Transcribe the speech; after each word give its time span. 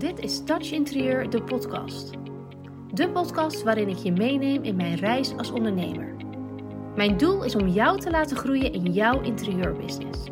Dit 0.00 0.18
is 0.18 0.44
Touch 0.44 0.70
Interieur, 0.72 1.30
de 1.30 1.42
podcast. 1.42 2.10
De 2.94 3.10
podcast 3.12 3.62
waarin 3.62 3.88
ik 3.88 3.96
je 3.96 4.12
meeneem 4.12 4.62
in 4.62 4.76
mijn 4.76 4.94
reis 4.94 5.36
als 5.36 5.50
ondernemer. 5.50 6.16
Mijn 6.96 7.16
doel 7.16 7.44
is 7.44 7.54
om 7.54 7.68
jou 7.68 8.00
te 8.00 8.10
laten 8.10 8.36
groeien 8.36 8.72
in 8.72 8.92
jouw 8.92 9.20
interieurbusiness. 9.20 10.24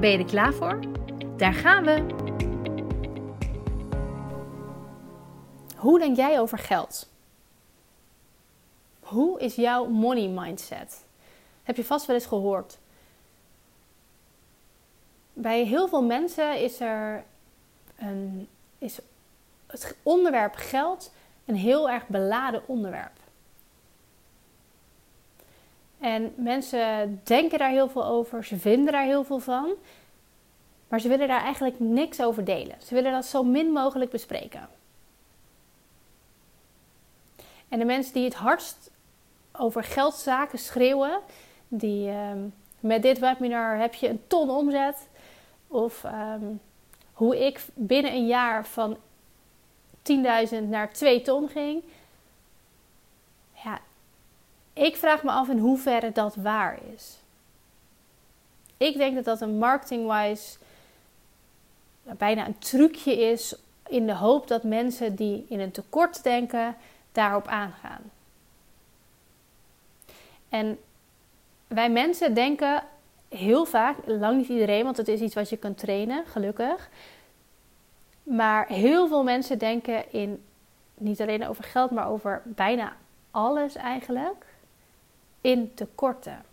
Ben 0.00 0.10
je 0.10 0.18
er 0.18 0.24
klaar 0.24 0.52
voor? 0.52 0.80
Daar 1.36 1.54
gaan 1.54 1.84
we! 1.84 2.06
Hoe 5.76 5.98
denk 5.98 6.16
jij 6.16 6.40
over 6.40 6.58
geld? 6.58 7.10
Hoe 9.00 9.40
is 9.40 9.54
jouw 9.54 9.86
money 9.86 10.28
mindset? 10.28 11.04
Heb 11.62 11.76
je 11.76 11.84
vast 11.84 12.06
wel 12.06 12.16
eens 12.16 12.26
gehoord. 12.26 12.78
Bij 15.32 15.64
heel 15.64 15.88
veel 15.88 16.02
mensen 16.02 16.60
is 16.60 16.80
er 16.80 17.24
een, 17.96 18.48
is 18.78 18.98
het 19.66 19.96
onderwerp 20.02 20.54
geld 20.54 21.12
een 21.44 21.56
heel 21.56 21.90
erg 21.90 22.06
beladen 22.06 22.62
onderwerp. 22.66 23.16
En 25.98 26.32
mensen 26.36 27.20
denken 27.24 27.58
daar 27.58 27.70
heel 27.70 27.88
veel 27.88 28.04
over, 28.04 28.44
ze 28.44 28.56
vinden 28.56 28.92
daar 28.92 29.04
heel 29.04 29.24
veel 29.24 29.38
van, 29.38 29.70
maar 30.88 31.00
ze 31.00 31.08
willen 31.08 31.28
daar 31.28 31.42
eigenlijk 31.42 31.80
niks 31.80 32.22
over 32.22 32.44
delen. 32.44 32.76
Ze 32.82 32.94
willen 32.94 33.12
dat 33.12 33.24
zo 33.26 33.42
min 33.42 33.72
mogelijk 33.72 34.10
bespreken. 34.10 34.68
En 37.68 37.78
de 37.78 37.84
mensen 37.84 38.12
die 38.12 38.24
het 38.24 38.34
hardst 38.34 38.90
over 39.52 39.84
geldzaken 39.84 40.58
schreeuwen, 40.58 41.20
die 41.68 42.10
ehm, 42.10 42.38
met 42.80 43.02
dit 43.02 43.18
webinar 43.18 43.78
heb 43.78 43.94
je 43.94 44.08
een 44.08 44.22
ton 44.26 44.50
omzet, 44.50 45.08
of 45.66 46.04
ehm, 46.04 46.44
hoe 47.18 47.46
ik 47.46 47.64
binnen 47.74 48.12
een 48.12 48.26
jaar 48.26 48.66
van 48.66 48.96
10.000 50.52 50.68
naar 50.68 50.92
2 50.92 51.22
ton 51.22 51.48
ging. 51.48 51.82
Ja, 53.64 53.80
ik 54.72 54.96
vraag 54.96 55.22
me 55.22 55.30
af 55.30 55.48
in 55.48 55.58
hoeverre 55.58 56.12
dat 56.12 56.34
waar 56.34 56.78
is. 56.94 57.16
Ik 58.76 58.96
denk 58.96 59.14
dat 59.14 59.24
dat 59.24 59.40
een 59.40 59.58
marketing-wise 59.58 60.58
bijna 62.02 62.46
een 62.46 62.58
trucje 62.58 63.16
is 63.16 63.54
in 63.88 64.06
de 64.06 64.14
hoop 64.14 64.48
dat 64.48 64.62
mensen 64.62 65.14
die 65.14 65.46
in 65.48 65.60
een 65.60 65.70
tekort 65.70 66.22
denken 66.22 66.76
daarop 67.12 67.46
aangaan. 67.46 68.10
En 70.48 70.78
wij 71.66 71.90
mensen 71.90 72.34
denken 72.34 72.82
heel 73.28 73.64
vaak, 73.64 73.96
lang 74.06 74.36
niet 74.36 74.48
iedereen, 74.48 74.84
want 74.84 74.96
het 74.96 75.08
is 75.08 75.20
iets 75.20 75.34
wat 75.34 75.48
je 75.48 75.56
kunt 75.56 75.78
trainen, 75.78 76.26
gelukkig. 76.26 76.88
Maar 78.22 78.66
heel 78.66 79.08
veel 79.08 79.22
mensen 79.22 79.58
denken 79.58 80.12
in 80.12 80.44
niet 80.94 81.20
alleen 81.20 81.48
over 81.48 81.64
geld, 81.64 81.90
maar 81.90 82.08
over 82.08 82.42
bijna 82.44 82.96
alles 83.30 83.74
eigenlijk 83.74 84.46
in 85.40 85.74
tekorten. 85.74 86.44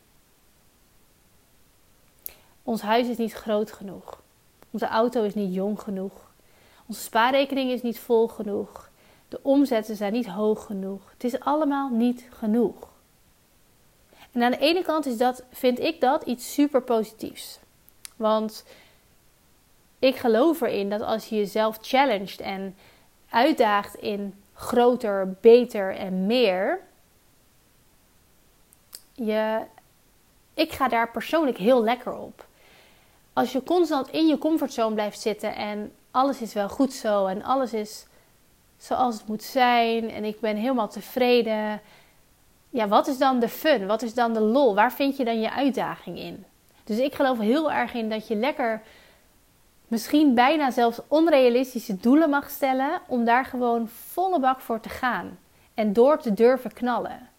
Ons 2.63 2.81
huis 2.81 3.07
is 3.07 3.17
niet 3.17 3.33
groot 3.33 3.71
genoeg. 3.71 4.21
Onze 4.71 4.87
auto 4.87 5.23
is 5.23 5.33
niet 5.33 5.53
jong 5.53 5.79
genoeg. 5.79 6.31
Onze 6.85 7.01
spaarrekening 7.01 7.71
is 7.71 7.81
niet 7.81 7.99
vol 7.99 8.27
genoeg. 8.27 8.89
De 9.27 9.39
omzetten 9.41 9.95
zijn 9.95 10.13
niet 10.13 10.27
hoog 10.27 10.65
genoeg. 10.65 11.11
Het 11.11 11.23
is 11.23 11.39
allemaal 11.39 11.89
niet 11.89 12.27
genoeg. 12.31 12.93
En 14.36 14.44
aan 14.44 14.52
de 14.52 14.58
ene 14.58 14.81
kant 14.81 15.05
is 15.05 15.17
dat, 15.17 15.44
vind 15.52 15.80
ik 15.80 16.02
dat 16.02 16.23
iets 16.23 16.53
super 16.53 16.81
positiefs. 16.81 17.59
Want 18.16 18.66
ik 20.00 20.16
geloof 20.16 20.61
erin 20.61 20.89
dat 20.89 21.02
als 21.02 21.30
je 21.30 21.36
jezelf 21.36 21.77
challenged 21.81 22.39
en 22.39 22.75
uitdaagt 23.30 23.95
in 23.95 24.44
groter, 24.53 25.36
beter 25.42 25.95
en 25.95 26.25
meer, 26.25 26.80
je, 29.14 29.61
ik 30.54 30.71
ga 30.71 30.88
daar 30.88 31.11
persoonlijk 31.11 31.58
heel 31.58 31.83
lekker 31.83 32.14
op. 32.14 32.45
Als 33.33 33.52
je 33.52 33.64
constant 33.64 34.09
in 34.09 34.27
je 34.27 34.38
comfortzone 34.38 34.93
blijft 34.93 35.20
zitten 35.20 35.55
en 35.55 35.93
alles 36.11 36.42
is 36.42 36.54
wel 36.54 36.70
goed 36.70 36.93
zo 36.93 37.26
en 37.26 37.43
alles 37.43 37.73
is 37.73 38.05
zoals 38.77 39.17
het 39.17 39.27
moet 39.27 39.43
zijn 39.43 40.11
en 40.11 40.23
ik 40.23 40.39
ben 40.39 40.55
helemaal 40.55 40.89
tevreden 40.89 41.82
ja, 42.75 42.87
wat 42.87 43.08
is 43.08 43.17
dan 43.17 43.39
de 43.39 43.49
fun? 43.49 43.86
Wat 43.86 44.02
is 44.02 44.13
dan 44.13 44.33
de 44.33 44.39
lol? 44.39 44.75
Waar 44.75 44.93
vind 44.93 45.17
je 45.17 45.25
dan 45.25 45.39
je 45.39 45.52
uitdaging 45.52 46.19
in? 46.19 46.45
Dus 46.83 46.97
ik 46.97 47.15
geloof 47.15 47.39
heel 47.39 47.71
erg 47.71 47.93
in 47.93 48.09
dat 48.09 48.27
je 48.27 48.36
lekker, 48.36 48.81
misschien 49.87 50.33
bijna 50.33 50.71
zelfs 50.71 50.99
onrealistische 51.08 51.97
doelen 51.97 52.30
mag 52.30 52.49
stellen, 52.49 53.02
om 53.08 53.25
daar 53.25 53.45
gewoon 53.45 53.87
volle 53.87 54.39
bak 54.39 54.61
voor 54.61 54.80
te 54.80 54.89
gaan 54.89 55.39
en 55.73 55.93
door 55.93 56.21
te 56.21 56.33
durven 56.33 56.73
knallen. 56.73 57.30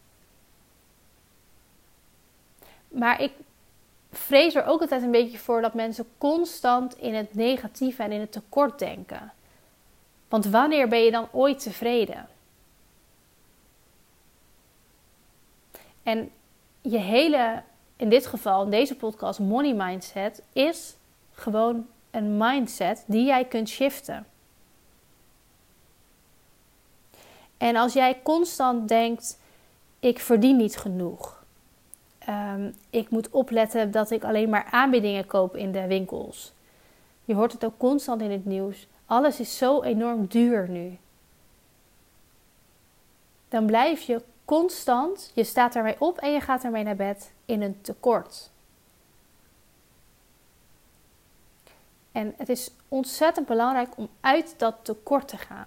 Maar 2.88 3.22
ik 3.22 3.32
vrees 4.12 4.54
er 4.54 4.66
ook 4.66 4.80
altijd 4.80 5.02
een 5.02 5.10
beetje 5.10 5.38
voor 5.38 5.60
dat 5.60 5.74
mensen 5.74 6.06
constant 6.18 6.98
in 6.98 7.14
het 7.14 7.34
negatieve 7.34 8.02
en 8.02 8.12
in 8.12 8.20
het 8.20 8.32
tekort 8.32 8.78
denken. 8.78 9.32
Want 10.28 10.46
wanneer 10.46 10.88
ben 10.88 11.04
je 11.04 11.10
dan 11.10 11.28
ooit 11.32 11.62
tevreden? 11.62 12.28
En 16.06 16.30
je 16.80 16.98
hele, 16.98 17.62
in 17.96 18.08
dit 18.08 18.26
geval, 18.26 18.64
in 18.64 18.70
deze 18.70 18.96
podcast, 18.96 19.38
money 19.38 19.74
mindset, 19.74 20.42
is 20.52 20.96
gewoon 21.32 21.86
een 22.10 22.36
mindset 22.36 23.04
die 23.06 23.24
jij 23.24 23.44
kunt 23.44 23.68
shiften. 23.68 24.26
En 27.56 27.76
als 27.76 27.92
jij 27.92 28.20
constant 28.22 28.88
denkt: 28.88 29.38
ik 30.00 30.18
verdien 30.18 30.56
niet 30.56 30.76
genoeg. 30.76 31.44
Um, 32.28 32.74
ik 32.90 33.10
moet 33.10 33.30
opletten 33.30 33.90
dat 33.90 34.10
ik 34.10 34.24
alleen 34.24 34.48
maar 34.48 34.68
aanbiedingen 34.70 35.26
koop 35.26 35.56
in 35.56 35.72
de 35.72 35.86
winkels. 35.86 36.52
Je 37.24 37.34
hoort 37.34 37.52
het 37.52 37.64
ook 37.64 37.78
constant 37.78 38.20
in 38.22 38.30
het 38.30 38.44
nieuws. 38.44 38.86
Alles 39.06 39.40
is 39.40 39.58
zo 39.58 39.82
enorm 39.82 40.26
duur 40.26 40.68
nu. 40.68 40.98
Dan 43.48 43.66
blijf 43.66 44.02
je 44.02 44.22
constant, 44.46 45.30
je 45.34 45.44
staat 45.44 45.74
ermee 45.74 45.96
op 45.98 46.18
en 46.18 46.32
je 46.32 46.40
gaat 46.40 46.64
ermee 46.64 46.84
naar 46.84 46.96
bed 46.96 47.32
in 47.44 47.62
een 47.62 47.80
tekort. 47.80 48.50
En 52.12 52.34
het 52.36 52.48
is 52.48 52.70
ontzettend 52.88 53.46
belangrijk 53.46 53.96
om 53.96 54.08
uit 54.20 54.54
dat 54.58 54.74
tekort 54.82 55.28
te 55.28 55.36
gaan. 55.36 55.66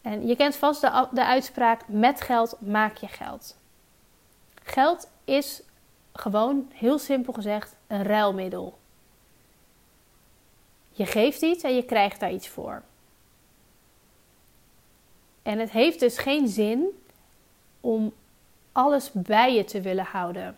En 0.00 0.26
je 0.26 0.36
kent 0.36 0.56
vast 0.56 0.80
de, 0.80 1.08
de 1.10 1.24
uitspraak: 1.24 1.88
met 1.88 2.20
geld 2.20 2.56
maak 2.60 2.96
je 2.96 3.08
geld. 3.08 3.56
Geld 4.62 5.08
is 5.24 5.62
gewoon, 6.12 6.70
heel 6.72 6.98
simpel 6.98 7.32
gezegd, 7.32 7.74
een 7.86 8.02
ruilmiddel. 8.02 8.78
Je 10.90 11.06
geeft 11.06 11.42
iets 11.42 11.62
en 11.62 11.74
je 11.74 11.84
krijgt 11.84 12.20
daar 12.20 12.32
iets 12.32 12.48
voor. 12.48 12.82
En 15.42 15.58
het 15.58 15.70
heeft 15.70 16.00
dus 16.00 16.18
geen 16.18 16.48
zin 16.48 16.86
om 17.80 18.12
alles 18.72 19.10
bij 19.12 19.54
je 19.54 19.64
te 19.64 19.80
willen 19.80 20.04
houden. 20.04 20.56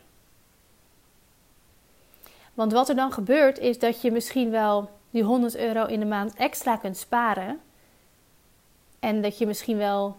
Want 2.55 2.72
wat 2.72 2.89
er 2.89 2.97
dan 2.97 3.12
gebeurt 3.12 3.59
is 3.59 3.78
dat 3.78 4.00
je 4.03 4.11
misschien 4.11 4.50
wel 4.50 4.91
die 5.11 5.23
100 5.23 5.56
euro 5.56 5.87
in 5.87 6.00
de 6.00 6.06
maand 6.06 6.34
extra 6.34 6.77
kunt 6.77 6.97
sparen. 6.97 7.61
En 9.00 9.23
dat 9.23 9.39
je 9.39 9.47
misschien 9.47 9.77
wel 9.77 10.17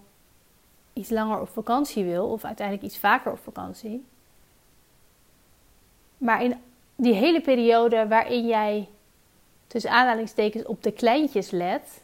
iets 0.93 1.09
langer 1.09 1.39
op 1.39 1.49
vakantie 1.49 2.03
wil, 2.03 2.27
of 2.27 2.43
uiteindelijk 2.43 2.87
iets 2.87 2.97
vaker 2.97 3.31
op 3.31 3.39
vakantie. 3.43 4.05
Maar 6.17 6.43
in 6.43 6.61
die 6.95 7.13
hele 7.13 7.41
periode 7.41 8.07
waarin 8.07 8.47
jij 8.47 8.89
tussen 9.67 9.91
aanhalingstekens 9.91 10.65
op 10.65 10.83
de 10.83 10.91
kleintjes 10.91 11.51
let, 11.51 12.03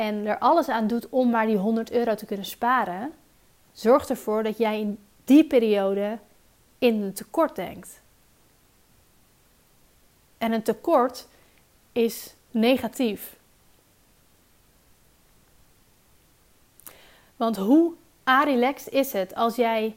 en 0.00 0.26
er 0.26 0.38
alles 0.38 0.68
aan 0.68 0.86
doet 0.86 1.08
om 1.08 1.30
maar 1.30 1.46
die 1.46 1.56
100 1.56 1.90
euro 1.90 2.14
te 2.14 2.26
kunnen 2.26 2.46
sparen, 2.46 3.12
zorgt 3.72 4.10
ervoor 4.10 4.42
dat 4.42 4.58
jij 4.58 4.80
in 4.80 4.98
die 5.24 5.44
periode 5.44 6.18
in 6.78 7.02
een 7.02 7.12
tekort 7.12 7.56
denkt. 7.56 8.00
En 10.38 10.52
een 10.52 10.62
tekort 10.62 11.26
is 11.92 12.34
negatief. 12.50 13.36
Want 17.36 17.56
hoe 17.56 17.92
relaxed 18.24 18.92
is 18.92 19.12
het 19.12 19.34
als 19.34 19.56
jij 19.56 19.96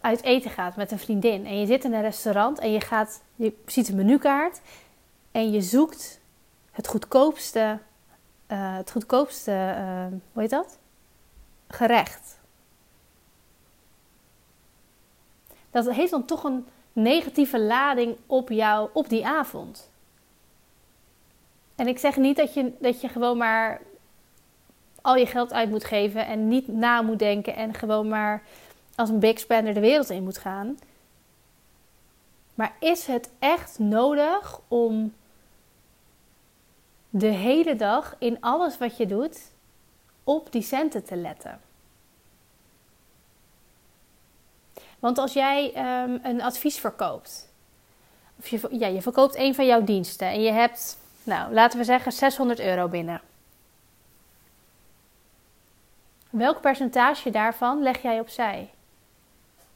uit 0.00 0.22
eten 0.22 0.50
gaat 0.50 0.76
met 0.76 0.90
een 0.90 0.98
vriendin 0.98 1.46
en 1.46 1.60
je 1.60 1.66
zit 1.66 1.84
in 1.84 1.92
een 1.92 2.02
restaurant 2.02 2.58
en 2.58 2.72
je, 2.72 2.80
gaat, 2.80 3.22
je 3.36 3.52
ziet 3.66 3.88
een 3.88 3.96
menukaart 3.96 4.60
en 5.30 5.50
je 5.50 5.60
zoekt 5.60 6.20
het 6.70 6.88
goedkoopste 6.88 7.78
uh, 8.48 8.76
het 8.76 8.90
goedkoopste, 8.90 9.50
uh, 9.50 10.06
hoe 10.32 10.42
heet 10.42 10.50
dat? 10.50 10.78
Gerecht. 11.68 12.40
Dat 15.70 15.90
heeft 15.90 16.10
dan 16.10 16.24
toch 16.24 16.44
een 16.44 16.66
negatieve 16.92 17.60
lading 17.60 18.16
op 18.26 18.48
jou 18.48 18.88
op 18.92 19.08
die 19.08 19.26
avond. 19.26 19.90
En 21.74 21.86
ik 21.86 21.98
zeg 21.98 22.16
niet 22.16 22.36
dat 22.36 22.54
je, 22.54 22.72
dat 22.78 23.00
je 23.00 23.08
gewoon 23.08 23.36
maar 23.36 23.80
al 25.00 25.16
je 25.16 25.26
geld 25.26 25.52
uit 25.52 25.70
moet 25.70 25.84
geven 25.84 26.26
en 26.26 26.48
niet 26.48 26.68
na 26.68 27.02
moet 27.02 27.18
denken 27.18 27.56
en 27.56 27.74
gewoon 27.74 28.08
maar 28.08 28.42
als 28.94 29.08
een 29.08 29.18
big 29.18 29.38
spender 29.38 29.74
de 29.74 29.80
wereld 29.80 30.10
in 30.10 30.24
moet 30.24 30.38
gaan. 30.38 30.78
Maar 32.54 32.72
is 32.80 33.06
het 33.06 33.30
echt 33.38 33.78
nodig 33.78 34.60
om 34.68 35.14
de 37.16 37.26
hele 37.26 37.76
dag 37.76 38.16
in 38.18 38.40
alles 38.40 38.78
wat 38.78 38.96
je 38.96 39.06
doet 39.06 39.40
op 40.24 40.52
die 40.52 40.62
centen 40.62 41.04
te 41.04 41.16
letten? 41.16 41.60
Want 44.98 45.18
als 45.18 45.32
jij 45.32 45.72
um, 46.02 46.20
een 46.22 46.42
advies 46.42 46.78
verkoopt, 46.78 47.48
of 48.38 48.48
je, 48.48 48.68
ja, 48.70 48.86
je 48.86 49.02
verkoopt 49.02 49.36
een 49.36 49.54
van 49.54 49.66
jouw 49.66 49.84
diensten 49.84 50.26
en 50.26 50.42
je 50.42 50.52
hebt, 50.52 50.98
nou 51.22 51.52
laten 51.52 51.78
we 51.78 51.84
zeggen, 51.84 52.12
600 52.12 52.60
euro 52.60 52.88
binnen. 52.88 53.20
Welk 56.30 56.60
percentage 56.60 57.30
daarvan 57.30 57.82
leg 57.82 58.02
jij 58.02 58.20
opzij? 58.20 58.70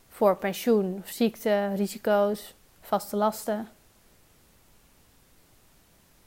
Voor 0.08 0.36
pensioen, 0.36 1.02
ziekte, 1.04 1.74
risico's, 1.74 2.54
vaste 2.80 3.16
lasten. 3.16 3.68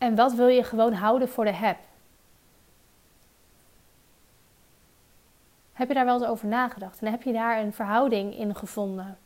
En 0.02 0.16
wat 0.16 0.34
wil 0.34 0.48
je 0.48 0.64
gewoon 0.64 0.94
houden 0.94 1.30
voor 1.30 1.46
de 1.46 1.54
heb? 1.54 1.78
Heb 5.74 5.88
je 5.88 5.94
daar 5.94 6.06
wel 6.06 6.20
eens 6.20 6.30
over 6.30 6.48
nagedacht? 6.48 7.00
En 7.02 7.12
heb 7.12 7.24
je 7.24 7.32
daar 7.32 7.60
een 7.60 7.74
verhouding 7.74 8.38
in 8.38 8.56
gevonden? 8.56 9.18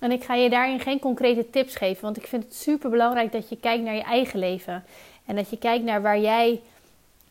En 0.00 0.10
ik 0.10 0.24
ga 0.24 0.34
je 0.34 0.50
daarin 0.50 0.80
geen 0.80 0.98
concrete 0.98 1.50
tips 1.50 1.76
geven, 1.76 2.02
want 2.02 2.16
ik 2.16 2.26
vind 2.26 2.44
het 2.44 2.54
super 2.54 2.90
belangrijk 2.90 3.32
dat 3.32 3.48
je 3.48 3.56
kijkt 3.56 3.84
naar 3.84 3.94
je 3.94 4.02
eigen 4.02 4.38
leven. 4.38 4.84
En 5.24 5.36
dat 5.36 5.50
je 5.50 5.58
kijkt 5.58 5.84
naar 5.84 6.02
waar 6.02 6.18
jij 6.18 6.62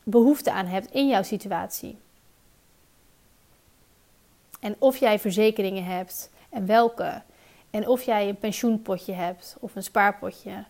behoefte 0.03 0.51
aan 0.51 0.65
hebt 0.65 0.91
in 0.91 1.07
jouw 1.07 1.23
situatie. 1.23 1.97
En 4.59 4.75
of 4.79 4.97
jij 4.97 5.19
verzekeringen 5.19 5.85
hebt 5.85 6.29
en 6.49 6.65
welke. 6.65 7.21
En 7.69 7.87
of 7.87 8.01
jij 8.01 8.29
een 8.29 8.37
pensioenpotje 8.37 9.13
hebt 9.13 9.57
of 9.59 9.75
een 9.75 9.83
spaarpotje 9.83 10.65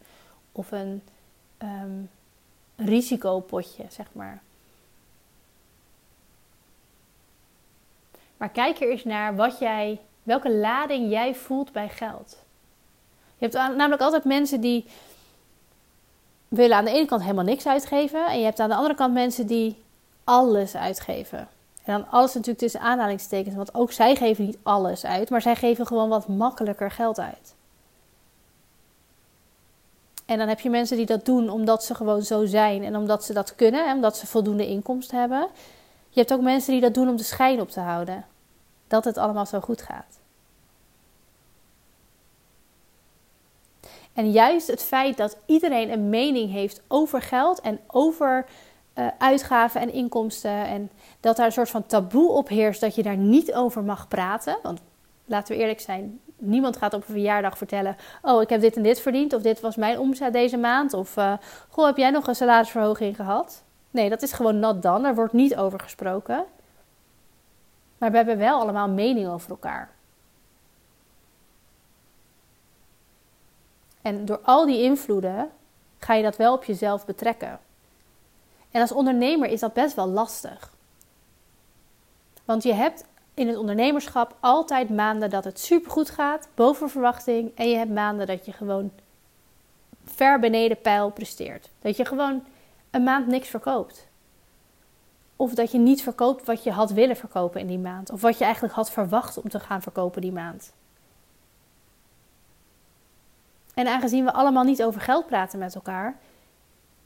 of 0.55 0.71
een 0.71 1.01
um, 1.61 2.09
risicopotje, 2.75 3.83
zeg 3.89 4.05
maar. 4.11 4.41
Maar 8.37 8.49
kijk 8.49 8.79
er 8.79 8.89
eens 8.89 9.03
naar 9.03 9.35
wat 9.35 9.59
jij, 9.59 9.99
welke 10.23 10.51
lading 10.51 11.09
jij 11.09 11.35
voelt 11.35 11.71
bij 11.71 11.89
geld. 11.89 12.37
Je 13.37 13.47
hebt 13.47 13.53
namelijk 13.53 14.01
altijd 14.01 14.23
mensen 14.23 14.61
die 14.61 14.85
willen 16.47 16.77
aan 16.77 16.85
de 16.85 16.91
ene 16.91 17.05
kant 17.05 17.21
helemaal 17.21 17.43
niks 17.43 17.67
uitgeven. 17.67 18.27
En 18.27 18.37
je 18.37 18.45
hebt 18.45 18.59
aan 18.59 18.69
de 18.69 18.75
andere 18.75 18.95
kant 18.95 19.13
mensen 19.13 19.47
die 19.47 19.83
alles 20.23 20.75
uitgeven. 20.75 21.39
En 21.83 21.93
dan 21.93 22.09
alles 22.09 22.33
natuurlijk 22.33 22.59
tussen 22.59 22.79
aanhalingstekens. 22.79 23.55
Want 23.55 23.75
ook 23.75 23.91
zij 23.91 24.15
geven 24.15 24.45
niet 24.45 24.57
alles 24.63 25.05
uit. 25.05 25.29
Maar 25.29 25.41
zij 25.41 25.55
geven 25.55 25.87
gewoon 25.87 26.09
wat 26.09 26.27
makkelijker 26.27 26.91
geld 26.91 27.19
uit. 27.19 27.54
En 30.25 30.37
dan 30.37 30.47
heb 30.47 30.59
je 30.59 30.69
mensen 30.69 30.97
die 30.97 31.05
dat 31.05 31.25
doen 31.25 31.49
omdat 31.49 31.83
ze 31.83 31.95
gewoon 31.95 32.21
zo 32.21 32.45
zijn. 32.45 32.83
En 32.83 32.95
omdat 32.95 33.25
ze 33.25 33.33
dat 33.33 33.55
kunnen. 33.55 33.87
En 33.87 33.95
omdat 33.95 34.17
ze 34.17 34.27
voldoende 34.27 34.67
inkomsten 34.67 35.19
hebben. 35.19 35.47
Je 36.09 36.19
hebt 36.19 36.33
ook 36.33 36.41
mensen 36.41 36.71
die 36.71 36.81
dat 36.81 36.93
doen 36.93 37.09
om 37.09 37.17
de 37.17 37.23
schijn 37.23 37.61
op 37.61 37.69
te 37.69 37.79
houden. 37.79 38.25
Dat 38.87 39.05
het 39.05 39.17
allemaal 39.17 39.45
zo 39.45 39.59
goed 39.59 39.81
gaat. 39.81 40.19
En 44.13 44.31
juist 44.31 44.67
het 44.67 44.83
feit 44.83 45.17
dat 45.17 45.37
iedereen 45.45 45.91
een 45.91 46.09
mening 46.09 46.51
heeft 46.51 46.81
over 46.87 47.21
geld 47.21 47.61
en 47.61 47.79
over 47.87 48.45
uh, 48.95 49.07
uitgaven 49.17 49.81
en 49.81 49.93
inkomsten. 49.93 50.65
En 50.65 50.91
dat 51.19 51.35
daar 51.35 51.45
een 51.45 51.51
soort 51.51 51.69
van 51.69 51.85
taboe 51.85 52.29
op 52.29 52.47
heerst 52.47 52.81
dat 52.81 52.95
je 52.95 53.03
daar 53.03 53.17
niet 53.17 53.53
over 53.53 53.83
mag 53.83 54.07
praten. 54.07 54.57
Want 54.63 54.79
laten 55.25 55.55
we 55.55 55.61
eerlijk 55.61 55.79
zijn, 55.79 56.19
niemand 56.37 56.77
gaat 56.77 56.93
op 56.93 57.01
een 57.01 57.13
verjaardag 57.13 57.57
vertellen: 57.57 57.97
Oh, 58.21 58.41
ik 58.41 58.49
heb 58.49 58.61
dit 58.61 58.75
en 58.75 58.83
dit 58.83 58.99
verdiend. 58.99 59.33
Of 59.33 59.41
dit 59.41 59.59
was 59.59 59.75
mijn 59.75 59.99
omzet 59.99 60.33
deze 60.33 60.57
maand. 60.57 60.93
Of 60.93 61.17
uh, 61.17 61.33
Goh, 61.69 61.85
heb 61.85 61.97
jij 61.97 62.09
nog 62.09 62.27
een 62.27 62.35
salarisverhoging 62.35 63.15
gehad? 63.15 63.63
Nee, 63.91 64.09
dat 64.09 64.21
is 64.21 64.33
gewoon 64.33 64.59
not 64.59 64.81
done. 64.81 65.01
Daar 65.01 65.15
wordt 65.15 65.33
niet 65.33 65.55
over 65.55 65.79
gesproken. 65.79 66.45
Maar 67.97 68.11
we 68.11 68.17
hebben 68.17 68.37
wel 68.37 68.59
allemaal 68.59 68.89
mening 68.89 69.27
over 69.27 69.49
elkaar. 69.49 69.89
En 74.01 74.25
door 74.25 74.39
al 74.43 74.65
die 74.65 74.81
invloeden 74.81 75.49
ga 75.99 76.13
je 76.13 76.23
dat 76.23 76.35
wel 76.35 76.53
op 76.53 76.63
jezelf 76.63 77.05
betrekken. 77.05 77.59
En 78.71 78.81
als 78.81 78.91
ondernemer 78.91 79.49
is 79.49 79.59
dat 79.59 79.73
best 79.73 79.95
wel 79.95 80.07
lastig. 80.07 80.73
Want 82.45 82.63
je 82.63 82.73
hebt 82.73 83.05
in 83.35 83.47
het 83.47 83.57
ondernemerschap 83.57 84.35
altijd 84.39 84.89
maanden 84.89 85.29
dat 85.29 85.43
het 85.43 85.59
supergoed 85.59 86.09
gaat, 86.09 86.47
boven 86.53 86.89
verwachting. 86.89 87.51
En 87.55 87.69
je 87.69 87.75
hebt 87.75 87.91
maanden 87.91 88.27
dat 88.27 88.45
je 88.45 88.51
gewoon 88.51 88.91
ver 90.03 90.39
beneden 90.39 90.81
pijl 90.81 91.09
presteert. 91.09 91.69
Dat 91.79 91.97
je 91.97 92.05
gewoon 92.05 92.43
een 92.91 93.03
maand 93.03 93.27
niks 93.27 93.47
verkoopt. 93.47 94.07
Of 95.35 95.53
dat 95.53 95.71
je 95.71 95.77
niet 95.77 96.03
verkoopt 96.03 96.45
wat 96.45 96.63
je 96.63 96.71
had 96.71 96.91
willen 96.91 97.15
verkopen 97.15 97.61
in 97.61 97.67
die 97.67 97.77
maand. 97.77 98.11
Of 98.11 98.21
wat 98.21 98.37
je 98.37 98.43
eigenlijk 98.43 98.73
had 98.73 98.91
verwacht 98.91 99.37
om 99.37 99.49
te 99.49 99.59
gaan 99.59 99.81
verkopen 99.81 100.21
die 100.21 100.31
maand. 100.31 100.73
En 103.73 103.87
aangezien 103.87 104.25
we 104.25 104.33
allemaal 104.33 104.63
niet 104.63 104.83
over 104.83 105.01
geld 105.01 105.27
praten 105.27 105.59
met 105.59 105.75
elkaar, 105.75 106.17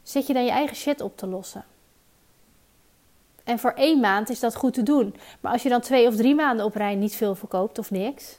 zit 0.02 0.26
je 0.26 0.32
dan 0.32 0.44
je 0.44 0.50
eigen 0.50 0.76
shit 0.76 1.00
op 1.00 1.16
te 1.16 1.26
lossen. 1.26 1.64
En 3.50 3.58
voor 3.58 3.72
één 3.72 4.00
maand 4.00 4.28
is 4.28 4.40
dat 4.40 4.56
goed 4.56 4.74
te 4.74 4.82
doen. 4.82 5.14
Maar 5.40 5.52
als 5.52 5.62
je 5.62 5.68
dan 5.68 5.80
twee 5.80 6.06
of 6.06 6.16
drie 6.16 6.34
maanden 6.34 6.64
op 6.66 6.74
rij 6.74 6.94
niet 6.94 7.14
veel 7.14 7.34
verkoopt 7.34 7.78
of 7.78 7.90
niks. 7.90 8.38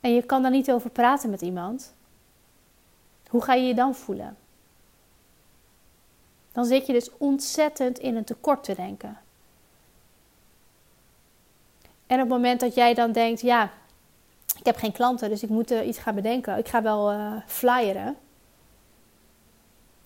En 0.00 0.14
je 0.14 0.22
kan 0.22 0.42
daar 0.42 0.50
niet 0.50 0.70
over 0.70 0.90
praten 0.90 1.30
met 1.30 1.40
iemand. 1.40 1.94
Hoe 3.28 3.42
ga 3.42 3.54
je 3.54 3.66
je 3.66 3.74
dan 3.74 3.94
voelen? 3.94 4.36
Dan 6.52 6.64
zit 6.64 6.86
je 6.86 6.92
dus 6.92 7.10
ontzettend 7.16 7.98
in 7.98 8.16
een 8.16 8.24
tekort 8.24 8.64
te 8.64 8.74
denken. 8.74 9.18
En 12.06 12.16
op 12.16 12.20
het 12.20 12.28
moment 12.28 12.60
dat 12.60 12.74
jij 12.74 12.94
dan 12.94 13.12
denkt, 13.12 13.40
ja, 13.40 13.70
ik 14.58 14.66
heb 14.66 14.76
geen 14.76 14.92
klanten, 14.92 15.28
dus 15.28 15.42
ik 15.42 15.48
moet 15.48 15.70
uh, 15.72 15.86
iets 15.86 15.98
gaan 15.98 16.14
bedenken. 16.14 16.58
Ik 16.58 16.68
ga 16.68 16.82
wel 16.82 17.12
uh, 17.12 17.32
flyeren. 17.46 18.16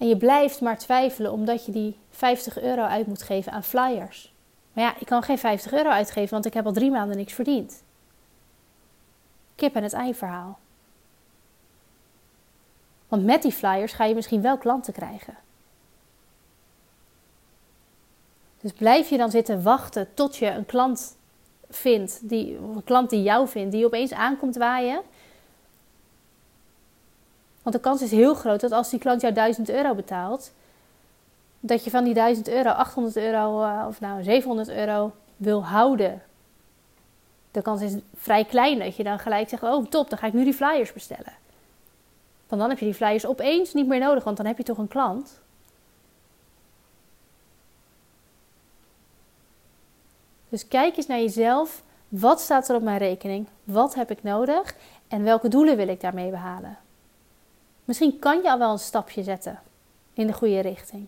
En 0.01 0.09
je 0.09 0.17
blijft 0.17 0.61
maar 0.61 0.79
twijfelen 0.79 1.33
omdat 1.33 1.67
je 1.67 1.73
die 1.73 1.99
50 2.11 2.61
euro 2.61 2.83
uit 2.83 3.07
moet 3.07 3.23
geven 3.23 3.53
aan 3.53 3.63
flyers. 3.63 4.33
Maar 4.73 4.85
ja, 4.85 4.95
ik 4.99 5.07
kan 5.07 5.23
geen 5.23 5.39
50 5.39 5.73
euro 5.73 5.89
uitgeven, 5.89 6.31
want 6.31 6.47
ik 6.47 6.55
heb 6.55 6.67
al 6.67 6.73
drie 6.73 6.91
maanden 6.91 7.17
niks 7.17 7.33
verdiend. 7.33 7.83
Kip 9.55 9.75
en 9.75 9.83
het 9.83 9.93
ei 9.93 10.15
verhaal. 10.15 10.59
Want 13.09 13.25
met 13.25 13.43
die 13.43 13.53
flyers 13.53 13.93
ga 13.93 14.05
je 14.05 14.15
misschien 14.15 14.43
wel 14.43 14.59
klanten 14.59 14.93
krijgen. 14.93 15.37
Dus 18.61 18.73
blijf 18.73 19.09
je 19.09 19.17
dan 19.17 19.31
zitten 19.31 19.63
wachten 19.63 20.15
tot 20.15 20.37
je 20.37 20.47
een 20.47 20.67
klant 20.67 21.17
vindt, 21.71 22.29
die, 22.29 22.57
een 22.57 22.85
klant 22.85 23.11
die 23.11 23.23
jou 23.23 23.49
vindt, 23.49 23.73
die 23.73 23.85
opeens 23.85 24.13
aankomt 24.13 24.57
waaien. 24.57 25.01
Want 27.71 27.83
de 27.83 27.89
kans 27.89 28.03
is 28.03 28.11
heel 28.11 28.35
groot 28.35 28.61
dat 28.61 28.73
als 28.73 28.91
die 28.91 28.99
klant 28.99 29.21
jou 29.21 29.35
1000 29.35 29.71
euro 29.71 29.95
betaalt, 29.95 30.53
dat 31.61 31.85
je 31.85 31.91
van 31.91 32.05
die 32.05 32.15
1000 32.15 32.49
euro 32.49 32.69
800 32.69 33.17
euro 33.17 33.63
uh, 33.63 33.85
of 33.89 34.01
nou 34.01 34.23
700 34.23 34.69
euro 34.69 35.13
wil 35.37 35.65
houden. 35.65 36.23
De 37.51 37.63
kans 37.63 37.83
is 37.83 37.95
vrij 38.15 38.45
klein 38.45 38.79
dat 38.79 38.97
je 38.97 39.03
dan 39.03 39.19
gelijk 39.19 39.49
zegt: 39.49 39.63
Oh, 39.63 39.87
top, 39.87 40.11
dan 40.11 40.19
ga 40.19 40.27
ik 40.27 40.33
nu 40.33 40.45
die 40.45 40.55
flyers 40.55 40.93
bestellen. 40.93 41.33
Want 42.49 42.61
dan 42.61 42.71
heb 42.71 42.79
je 42.79 42.85
die 42.85 42.95
flyers 42.95 43.27
opeens 43.27 43.75
niet 43.75 43.87
meer 43.87 44.01
nodig, 44.01 44.25
want 44.25 44.37
dan 44.37 44.47
heb 44.47 44.57
je 44.57 44.65
toch 44.65 44.79
een 44.79 44.89
klant. 44.89 45.41
Dus 50.49 50.69
kijk 50.69 50.97
eens 50.97 51.07
naar 51.07 51.21
jezelf. 51.21 51.83
Wat 52.09 52.41
staat 52.41 52.69
er 52.69 52.77
op 52.77 52.83
mijn 52.83 52.99
rekening? 52.99 53.47
Wat 53.65 53.95
heb 53.95 54.11
ik 54.11 54.23
nodig? 54.23 54.75
En 55.09 55.23
welke 55.23 55.49
doelen 55.49 55.77
wil 55.77 55.89
ik 55.89 56.01
daarmee 56.01 56.31
behalen? 56.31 56.79
Misschien 57.91 58.19
kan 58.19 58.43
je 58.43 58.51
al 58.51 58.59
wel 58.59 58.73
een 58.73 58.79
stapje 58.79 59.23
zetten 59.23 59.61
in 60.13 60.27
de 60.27 60.33
goede 60.33 60.61
richting. 60.61 61.07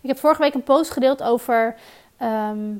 Ik 0.00 0.08
heb 0.08 0.18
vorige 0.18 0.42
week 0.42 0.54
een 0.54 0.62
post 0.62 0.90
gedeeld 0.90 1.22
over 1.22 1.76
ehm, 2.16 2.74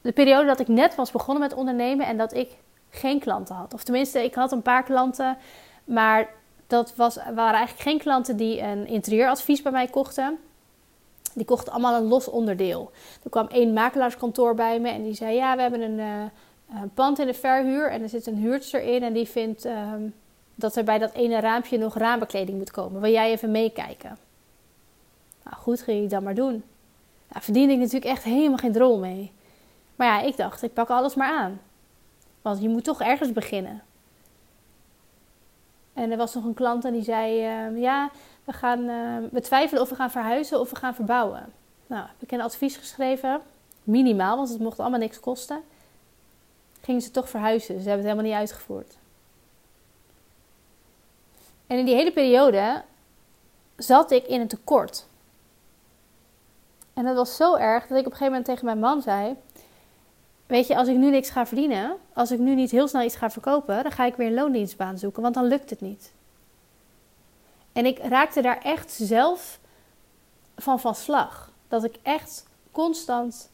de 0.00 0.12
periode 0.12 0.46
dat 0.46 0.60
ik 0.60 0.68
net 0.68 0.94
was 0.94 1.10
begonnen 1.10 1.42
met 1.42 1.54
ondernemen 1.54 2.06
en 2.06 2.16
dat 2.16 2.34
ik 2.34 2.50
geen 2.90 3.20
klanten 3.20 3.54
had. 3.54 3.74
Of 3.74 3.84
tenminste, 3.84 4.24
ik 4.24 4.34
had 4.34 4.52
een 4.52 4.62
paar 4.62 4.82
klanten, 4.82 5.36
maar 5.84 6.28
dat 6.66 6.96
was, 6.96 7.14
waren 7.14 7.54
eigenlijk 7.58 7.80
geen 7.88 7.98
klanten 7.98 8.36
die 8.36 8.60
een 8.60 8.86
interieuradvies 8.86 9.62
bij 9.62 9.72
mij 9.72 9.86
kochten. 9.86 10.38
Die 11.34 11.44
kochten 11.44 11.72
allemaal 11.72 12.00
een 12.00 12.08
los 12.08 12.28
onderdeel. 12.28 12.90
Er 13.22 13.30
kwam 13.30 13.46
één 13.46 13.72
makelaarskantoor 13.72 14.54
bij 14.54 14.80
me 14.80 14.88
en 14.88 15.02
die 15.02 15.14
zei: 15.14 15.34
Ja, 15.34 15.56
we 15.56 15.62
hebben 15.62 15.80
een, 15.80 15.98
uh, 15.98 16.24
pand 16.94 17.18
in 17.18 17.26
de 17.26 17.34
verhuur 17.34 17.90
en 17.90 18.02
er 18.02 18.08
zit 18.08 18.26
een 18.26 18.36
huurster 18.36 18.82
in 18.82 19.02
en 19.02 19.12
die 19.12 19.28
vindt, 19.28 19.64
ehm, 19.64 20.02
dat 20.54 20.76
er 20.76 20.84
bij 20.84 20.98
dat 20.98 21.12
ene 21.12 21.40
raampje 21.40 21.78
nog 21.78 21.94
raambekleding 21.94 22.58
moet 22.58 22.70
komen. 22.70 23.00
Wil 23.00 23.12
jij 23.12 23.30
even 23.30 23.50
meekijken? 23.50 24.18
Nou 25.42 25.56
goed, 25.56 25.82
ging 25.82 26.04
ik 26.04 26.10
dan 26.10 26.22
maar 26.22 26.34
doen. 26.34 26.64
Daar 27.28 27.42
verdiende 27.42 27.72
ik 27.72 27.78
natuurlijk 27.78 28.04
echt 28.04 28.22
helemaal 28.22 28.58
geen 28.58 28.72
drol 28.72 28.98
mee. 28.98 29.32
Maar 29.96 30.06
ja, 30.06 30.20
ik 30.20 30.36
dacht, 30.36 30.62
ik 30.62 30.72
pak 30.72 30.88
alles 30.88 31.14
maar 31.14 31.32
aan. 31.32 31.60
Want 32.42 32.62
je 32.62 32.68
moet 32.68 32.84
toch 32.84 33.00
ergens 33.00 33.32
beginnen. 33.32 33.82
En 35.92 36.10
er 36.10 36.16
was 36.16 36.34
nog 36.34 36.44
een 36.44 36.54
klant 36.54 36.84
en 36.84 36.92
die 36.92 37.02
zei: 37.02 37.32
uh, 37.70 37.80
Ja, 37.80 38.10
we, 38.44 38.52
gaan, 38.52 38.80
uh, 38.80 39.16
we 39.30 39.40
twijfelen 39.40 39.82
of 39.82 39.88
we 39.88 39.94
gaan 39.94 40.10
verhuizen 40.10 40.60
of 40.60 40.70
we 40.70 40.76
gaan 40.76 40.94
verbouwen. 40.94 41.52
Nou, 41.86 42.06
heb 42.06 42.22
ik 42.22 42.32
een 42.32 42.40
advies 42.40 42.76
geschreven. 42.76 43.40
Minimaal, 43.82 44.36
want 44.36 44.48
het 44.48 44.58
mocht 44.58 44.80
allemaal 44.80 44.98
niks 44.98 45.20
kosten. 45.20 45.62
Gingen 46.84 47.02
ze 47.02 47.10
toch 47.10 47.28
verhuizen. 47.28 47.66
Ze 47.66 47.88
hebben 47.88 47.92
het 47.92 48.04
helemaal 48.04 48.24
niet 48.24 48.48
uitgevoerd. 48.48 48.96
En 51.66 51.78
in 51.78 51.84
die 51.84 51.94
hele 51.94 52.12
periode 52.12 52.82
zat 53.76 54.10
ik 54.10 54.26
in 54.26 54.40
een 54.40 54.48
tekort. 54.48 55.06
En 56.92 57.04
dat 57.04 57.16
was 57.16 57.36
zo 57.36 57.56
erg 57.56 57.86
dat 57.86 57.98
ik 57.98 58.06
op 58.06 58.12
een 58.12 58.18
gegeven 58.18 58.26
moment 58.26 58.44
tegen 58.44 58.64
mijn 58.64 58.78
man 58.78 59.02
zei: 59.02 59.36
Weet 60.46 60.66
je, 60.66 60.76
als 60.76 60.88
ik 60.88 60.96
nu 60.96 61.10
niks 61.10 61.30
ga 61.30 61.46
verdienen, 61.46 61.96
als 62.12 62.30
ik 62.30 62.38
nu 62.38 62.54
niet 62.54 62.70
heel 62.70 62.88
snel 62.88 63.02
iets 63.02 63.16
ga 63.16 63.30
verkopen, 63.30 63.82
dan 63.82 63.92
ga 63.92 64.04
ik 64.04 64.16
weer 64.16 64.26
een 64.26 64.34
loondienstbaan 64.34 64.98
zoeken, 64.98 65.22
want 65.22 65.34
dan 65.34 65.46
lukt 65.46 65.70
het 65.70 65.80
niet. 65.80 66.12
En 67.72 67.86
ik 67.86 67.98
raakte 67.98 68.42
daar 68.42 68.58
echt 68.62 68.92
zelf 68.92 69.58
van 70.56 70.80
van 70.80 70.94
slag. 70.94 71.50
Dat 71.68 71.84
ik 71.84 71.98
echt 72.02 72.46
constant 72.72 73.50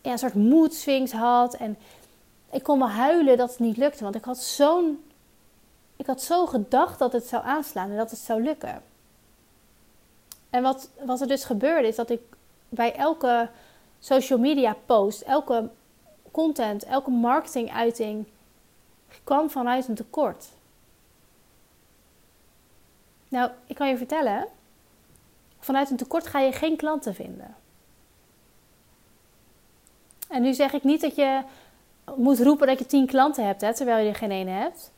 ja, 0.00 0.12
een 0.12 0.18
soort 0.18 0.34
mood 0.34 0.74
swings 0.74 1.12
had. 1.12 1.54
En 1.54 1.78
ik 2.50 2.62
kon 2.62 2.78
wel 2.78 2.88
huilen 2.88 3.36
dat 3.36 3.50
het 3.50 3.58
niet 3.58 3.76
lukte. 3.76 4.02
Want 4.02 4.14
ik 4.14 4.24
had 4.24 4.38
zo'n. 4.38 5.04
Ik 5.96 6.06
had 6.06 6.22
zo 6.22 6.46
gedacht 6.46 6.98
dat 6.98 7.12
het 7.12 7.26
zou 7.26 7.44
aanslaan 7.44 7.90
en 7.90 7.96
dat 7.96 8.10
het 8.10 8.18
zou 8.18 8.42
lukken. 8.42 8.82
En 10.50 10.62
wat, 10.62 10.90
wat 11.04 11.20
er 11.20 11.28
dus 11.28 11.44
gebeurde 11.44 11.88
is 11.88 11.96
dat 11.96 12.10
ik 12.10 12.20
bij 12.68 12.94
elke 12.94 13.48
social 13.98 14.38
media 14.38 14.76
post, 14.86 15.20
elke 15.20 15.70
content, 16.30 16.84
elke 16.84 17.10
marketinguiting 17.10 18.26
kwam 19.24 19.50
vanuit 19.50 19.88
een 19.88 19.94
tekort. 19.94 20.46
Nou, 23.28 23.50
ik 23.66 23.76
kan 23.76 23.88
je 23.88 23.96
vertellen, 23.96 24.46
vanuit 25.58 25.90
een 25.90 25.96
tekort 25.96 26.26
ga 26.26 26.40
je 26.40 26.52
geen 26.52 26.76
klanten 26.76 27.14
vinden. 27.14 27.56
En 30.28 30.42
nu 30.42 30.54
zeg 30.54 30.72
ik 30.72 30.84
niet 30.84 31.00
dat 31.00 31.14
je 31.14 31.42
moet 32.14 32.40
roepen 32.40 32.66
dat 32.66 32.78
je 32.78 32.86
tien 32.86 33.06
klanten 33.06 33.46
hebt, 33.46 33.60
hè, 33.60 33.74
terwijl 33.74 34.04
je 34.04 34.08
er 34.08 34.14
geen 34.14 34.30
ene 34.30 34.50
hebt. 34.50 34.90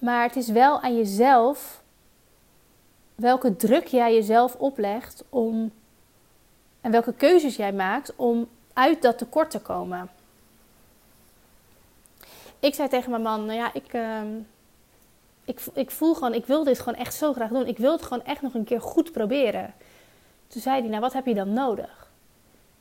Maar 0.00 0.22
het 0.22 0.36
is 0.36 0.48
wel 0.48 0.80
aan 0.80 0.96
jezelf 0.96 1.82
welke 3.14 3.56
druk 3.56 3.86
jij 3.86 4.14
jezelf 4.14 4.54
oplegt 4.54 5.24
om 5.28 5.72
en 6.80 6.90
welke 6.90 7.12
keuzes 7.12 7.56
jij 7.56 7.72
maakt 7.72 8.12
om 8.16 8.48
uit 8.72 9.02
dat 9.02 9.18
tekort 9.18 9.50
te 9.50 9.60
komen. 9.60 10.10
Ik 12.60 12.74
zei 12.74 12.88
tegen 12.88 13.10
mijn 13.10 13.22
man, 13.22 13.44
nou 13.44 13.58
ja, 13.58 13.70
ik, 13.72 13.92
uh, 13.92 14.20
ik, 15.44 15.60
ik 15.74 15.90
voel 15.90 16.14
gewoon, 16.14 16.34
ik 16.34 16.46
wil 16.46 16.64
dit 16.64 16.78
gewoon 16.78 16.98
echt 16.98 17.14
zo 17.14 17.32
graag 17.32 17.48
doen. 17.48 17.66
Ik 17.66 17.78
wil 17.78 17.92
het 17.92 18.02
gewoon 18.02 18.24
echt 18.24 18.42
nog 18.42 18.54
een 18.54 18.64
keer 18.64 18.80
goed 18.80 19.12
proberen. 19.12 19.74
Toen 20.46 20.62
zei 20.62 20.80
hij, 20.80 20.88
nou 20.88 21.00
wat 21.00 21.12
heb 21.12 21.26
je 21.26 21.34
dan 21.34 21.52
nodig? 21.52 22.03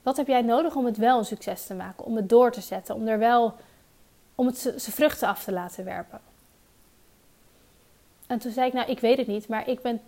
Wat 0.03 0.17
heb 0.17 0.27
jij 0.27 0.41
nodig 0.41 0.75
om 0.75 0.85
het 0.85 0.97
wel 0.97 1.17
een 1.17 1.25
succes 1.25 1.65
te 1.65 1.73
maken? 1.73 2.05
Om 2.05 2.15
het 2.15 2.29
door 2.29 2.51
te 2.51 2.61
zetten? 2.61 2.95
Om 2.95 3.07
er 3.07 3.19
wel, 3.19 3.55
om 4.35 4.45
het 4.45 4.57
zijn 4.57 4.77
vruchten 4.77 5.27
af 5.27 5.43
te 5.43 5.51
laten 5.51 5.85
werpen? 5.85 6.21
En 8.27 8.39
toen 8.39 8.51
zei 8.51 8.67
ik, 8.67 8.73
nou 8.73 8.89
ik 8.89 8.99
weet 8.99 9.17
het 9.17 9.27
niet, 9.27 9.47
maar 9.47 9.67
ik 9.67 9.81
ben 9.81 10.01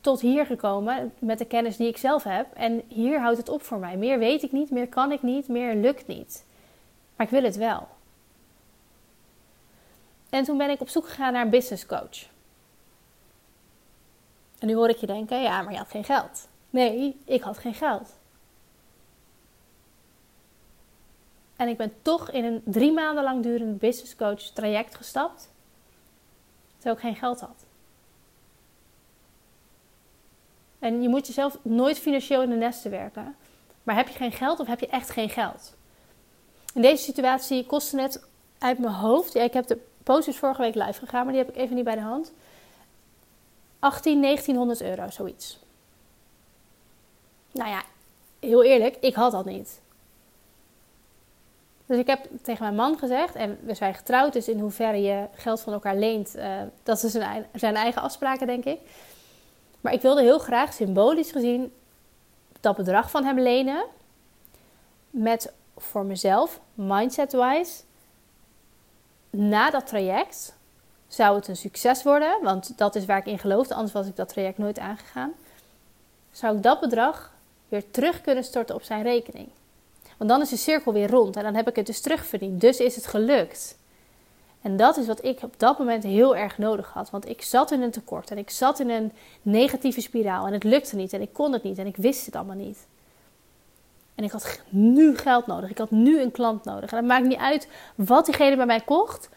tot 0.00 0.20
hier 0.20 0.46
gekomen 0.46 1.12
met 1.18 1.38
de 1.38 1.44
kennis 1.44 1.76
die 1.76 1.88
ik 1.88 1.96
zelf 1.96 2.22
heb. 2.22 2.46
En 2.54 2.82
hier 2.88 3.20
houdt 3.20 3.38
het 3.38 3.48
op 3.48 3.62
voor 3.62 3.78
mij. 3.78 3.96
Meer 3.96 4.18
weet 4.18 4.42
ik 4.42 4.52
niet, 4.52 4.70
meer 4.70 4.88
kan 4.88 5.12
ik 5.12 5.22
niet, 5.22 5.48
meer 5.48 5.74
lukt 5.74 6.06
niet. 6.06 6.44
Maar 7.16 7.26
ik 7.26 7.32
wil 7.32 7.42
het 7.42 7.56
wel. 7.56 7.88
En 10.30 10.44
toen 10.44 10.58
ben 10.58 10.70
ik 10.70 10.80
op 10.80 10.88
zoek 10.88 11.08
gegaan 11.08 11.32
naar 11.32 11.44
een 11.44 11.50
business 11.50 11.86
coach. 11.86 12.28
En 14.58 14.66
nu 14.66 14.74
hoor 14.74 14.88
ik 14.88 14.96
je 14.96 15.06
denken, 15.06 15.42
ja, 15.42 15.62
maar 15.62 15.72
je 15.72 15.78
had 15.78 15.90
geen 15.90 16.04
geld. 16.04 16.48
Nee, 16.70 17.20
ik 17.24 17.42
had 17.42 17.58
geen 17.58 17.74
geld. 17.74 18.18
En 21.60 21.68
ik 21.68 21.76
ben 21.76 21.92
toch 22.02 22.30
in 22.30 22.44
een 22.44 22.62
drie 22.64 22.92
maanden 22.92 23.24
lang 23.24 23.42
durend 23.42 23.78
business 23.78 24.16
coach 24.16 24.40
traject 24.40 24.94
gestapt. 24.94 25.50
Terwijl 26.74 26.96
ik 26.96 27.02
geen 27.02 27.16
geld 27.16 27.40
had. 27.40 27.64
En 30.78 31.02
je 31.02 31.08
moet 31.08 31.26
jezelf 31.26 31.58
nooit 31.62 31.98
financieel 31.98 32.42
in 32.42 32.50
de 32.50 32.56
nesten 32.56 32.90
werken. 32.90 33.36
Maar 33.82 33.94
heb 33.94 34.08
je 34.08 34.14
geen 34.14 34.32
geld 34.32 34.60
of 34.60 34.66
heb 34.66 34.80
je 34.80 34.86
echt 34.86 35.10
geen 35.10 35.28
geld? 35.28 35.74
In 36.74 36.82
deze 36.82 37.02
situatie 37.02 37.66
kostte 37.66 38.00
het 38.00 38.24
uit 38.58 38.78
mijn 38.78 38.94
hoofd. 38.94 39.32
Ja, 39.32 39.42
ik 39.42 39.52
heb 39.52 39.66
de 39.66 39.78
posters 40.02 40.36
vorige 40.36 40.62
week 40.62 40.74
live 40.74 40.98
gegaan, 40.98 41.24
maar 41.24 41.34
die 41.34 41.42
heb 41.44 41.54
ik 41.54 41.60
even 41.60 41.74
niet 41.74 41.84
bij 41.84 41.94
de 41.94 42.00
hand. 42.00 42.32
18, 43.78 44.22
1900 44.22 44.82
euro, 44.82 45.10
zoiets. 45.10 45.58
Nou 47.50 47.70
ja, 47.70 47.82
heel 48.38 48.64
eerlijk, 48.64 48.96
ik 49.00 49.14
had 49.14 49.32
dat 49.32 49.44
niet. 49.44 49.80
Dus 51.90 51.98
ik 51.98 52.06
heb 52.06 52.26
tegen 52.42 52.62
mijn 52.62 52.74
man 52.74 52.98
gezegd, 52.98 53.34
en 53.34 53.58
we 53.62 53.74
zijn 53.74 53.94
getrouwd, 53.94 54.32
dus 54.32 54.48
in 54.48 54.58
hoeverre 54.58 55.02
je 55.02 55.26
geld 55.34 55.60
van 55.60 55.72
elkaar 55.72 55.96
leent, 55.96 56.36
uh, 56.36 56.60
dat 56.82 57.02
is 57.02 57.12
zijn, 57.12 57.46
zijn 57.54 57.74
eigen 57.74 58.02
afspraken, 58.02 58.46
denk 58.46 58.64
ik. 58.64 58.78
Maar 59.80 59.92
ik 59.92 60.00
wilde 60.00 60.22
heel 60.22 60.38
graag 60.38 60.72
symbolisch 60.72 61.30
gezien 61.30 61.72
dat 62.60 62.76
bedrag 62.76 63.10
van 63.10 63.24
hem 63.24 63.38
lenen. 63.38 63.84
Met 65.10 65.52
voor 65.76 66.04
mezelf, 66.04 66.60
mindset-wise, 66.74 67.82
na 69.30 69.70
dat 69.70 69.86
traject 69.86 70.54
zou 71.08 71.36
het 71.36 71.48
een 71.48 71.56
succes 71.56 72.02
worden. 72.02 72.42
Want 72.42 72.78
dat 72.78 72.94
is 72.94 73.04
waar 73.04 73.18
ik 73.18 73.26
in 73.26 73.38
geloofde, 73.38 73.74
anders 73.74 73.92
was 73.92 74.06
ik 74.06 74.16
dat 74.16 74.28
traject 74.28 74.58
nooit 74.58 74.78
aangegaan. 74.78 75.32
Zou 76.30 76.56
ik 76.56 76.62
dat 76.62 76.80
bedrag 76.80 77.32
weer 77.68 77.90
terug 77.90 78.20
kunnen 78.20 78.44
storten 78.44 78.74
op 78.74 78.82
zijn 78.82 79.02
rekening. 79.02 79.48
Want 80.20 80.32
dan 80.32 80.40
is 80.40 80.48
de 80.48 80.56
cirkel 80.56 80.92
weer 80.92 81.10
rond 81.10 81.36
en 81.36 81.42
dan 81.42 81.54
heb 81.54 81.68
ik 81.68 81.76
het 81.76 81.86
dus 81.86 82.00
terugverdiend. 82.00 82.60
Dus 82.60 82.78
is 82.78 82.96
het 82.96 83.06
gelukt. 83.06 83.78
En 84.62 84.76
dat 84.76 84.96
is 84.96 85.06
wat 85.06 85.24
ik 85.24 85.42
op 85.42 85.54
dat 85.56 85.78
moment 85.78 86.02
heel 86.02 86.36
erg 86.36 86.58
nodig 86.58 86.92
had. 86.92 87.10
Want 87.10 87.28
ik 87.28 87.42
zat 87.42 87.70
in 87.70 87.82
een 87.82 87.90
tekort 87.90 88.30
en 88.30 88.38
ik 88.38 88.50
zat 88.50 88.80
in 88.80 88.90
een 88.90 89.12
negatieve 89.42 90.00
spiraal. 90.00 90.46
En 90.46 90.52
het 90.52 90.64
lukte 90.64 90.96
niet 90.96 91.12
en 91.12 91.20
ik 91.20 91.32
kon 91.32 91.52
het 91.52 91.62
niet 91.62 91.78
en 91.78 91.86
ik 91.86 91.96
wist 91.96 92.26
het 92.26 92.36
allemaal 92.36 92.56
niet. 92.56 92.86
En 94.14 94.24
ik 94.24 94.30
had 94.30 94.60
nu 94.68 95.16
geld 95.16 95.46
nodig. 95.46 95.70
Ik 95.70 95.78
had 95.78 95.90
nu 95.90 96.20
een 96.20 96.30
klant 96.30 96.64
nodig. 96.64 96.90
En 96.90 96.96
het 96.96 97.06
maakt 97.06 97.26
niet 97.26 97.38
uit 97.38 97.68
wat 97.94 98.24
diegene 98.24 98.56
bij 98.56 98.66
mij 98.66 98.80
kocht. 98.80 99.28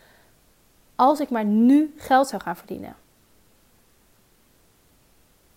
Als 0.95 1.19
ik 1.19 1.29
maar 1.29 1.45
nu 1.45 1.93
geld 1.97 2.27
zou 2.27 2.41
gaan 2.41 2.57
verdienen. 2.57 2.95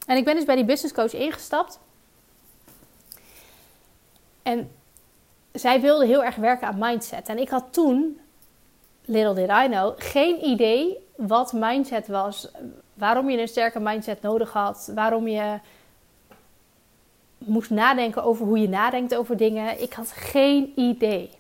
En 0.07 0.17
ik 0.17 0.25
ben 0.25 0.35
dus 0.35 0.45
bij 0.45 0.57
die 0.57 0.65
business 0.65 0.95
coach 0.95 1.13
ingestapt. 1.13 1.79
En 4.43 4.71
zij 5.57 5.81
wilde 5.81 6.07
heel 6.07 6.25
erg 6.25 6.37
werken 6.37 6.69
aan 6.69 6.79
mindset. 6.79 7.29
En 7.29 7.39
ik 7.39 7.49
had 7.49 7.65
toen 7.71 8.21
little 9.07 9.35
did 9.35 9.51
I 9.51 9.67
know, 9.69 9.95
geen 9.97 10.45
idee 10.45 10.97
wat 11.17 11.53
mindset 11.53 12.09
was. 12.09 12.49
Waarom 12.95 13.31
je 13.31 13.41
een 13.41 13.49
sterke 13.49 13.81
mindset 13.81 14.23
nodig 14.23 14.53
had. 14.53 14.91
Waarom 14.95 15.29
je 15.29 15.59
moest 17.39 17.71
nadenken 17.71 18.25
over 18.25 18.47
hoe 18.47 18.61
je 18.61 18.69
nadenkt 18.69 19.15
over 19.15 19.37
dingen. 19.37 19.83
Ik 19.83 19.93
had 19.93 20.13
geen 20.13 20.73
idee. 20.77 21.31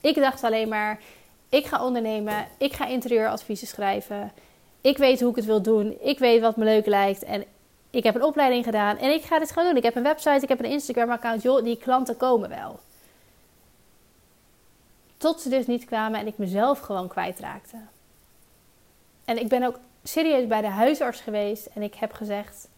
Ik 0.00 0.14
dacht 0.14 0.44
alleen 0.44 0.68
maar, 0.68 1.00
ik 1.48 1.66
ga 1.66 1.84
ondernemen. 1.84 2.46
Ik 2.58 2.72
ga 2.72 2.86
interieuradviezen 2.86 3.66
schrijven. 3.66 4.32
Ik 4.80 4.98
weet 4.98 5.20
hoe 5.20 5.30
ik 5.30 5.36
het 5.36 5.44
wil 5.44 5.62
doen. 5.62 5.96
Ik 6.00 6.18
weet 6.18 6.40
wat 6.40 6.56
me 6.56 6.64
leuk 6.64 6.86
lijkt. 6.86 7.24
En 7.24 7.44
ik 7.90 8.04
heb 8.04 8.14
een 8.14 8.24
opleiding 8.24 8.64
gedaan. 8.64 8.98
En 8.98 9.10
ik 9.10 9.22
ga 9.22 9.38
dit 9.38 9.52
gewoon 9.52 9.68
doen. 9.68 9.76
Ik 9.76 9.82
heb 9.82 9.96
een 9.96 10.02
website, 10.02 10.42
ik 10.42 10.48
heb 10.48 10.58
een 10.58 10.70
Instagram 10.70 11.10
account. 11.10 11.42
Joh, 11.42 11.64
die 11.64 11.76
klanten 11.76 12.16
komen 12.16 12.48
wel. 12.48 12.80
Tot 15.20 15.40
ze 15.40 15.48
dus 15.48 15.66
niet 15.66 15.84
kwamen 15.84 16.20
en 16.20 16.26
ik 16.26 16.38
mezelf 16.38 16.78
gewoon 16.78 17.08
kwijtraakte. 17.08 17.76
En 19.24 19.40
ik 19.40 19.48
ben 19.48 19.62
ook 19.62 19.78
serieus 20.02 20.46
bij 20.46 20.60
de 20.60 20.68
huisarts 20.68 21.20
geweest 21.20 21.66
en 21.66 21.82
ik 21.82 21.94
heb 21.94 22.12
gezegd: 22.12 22.68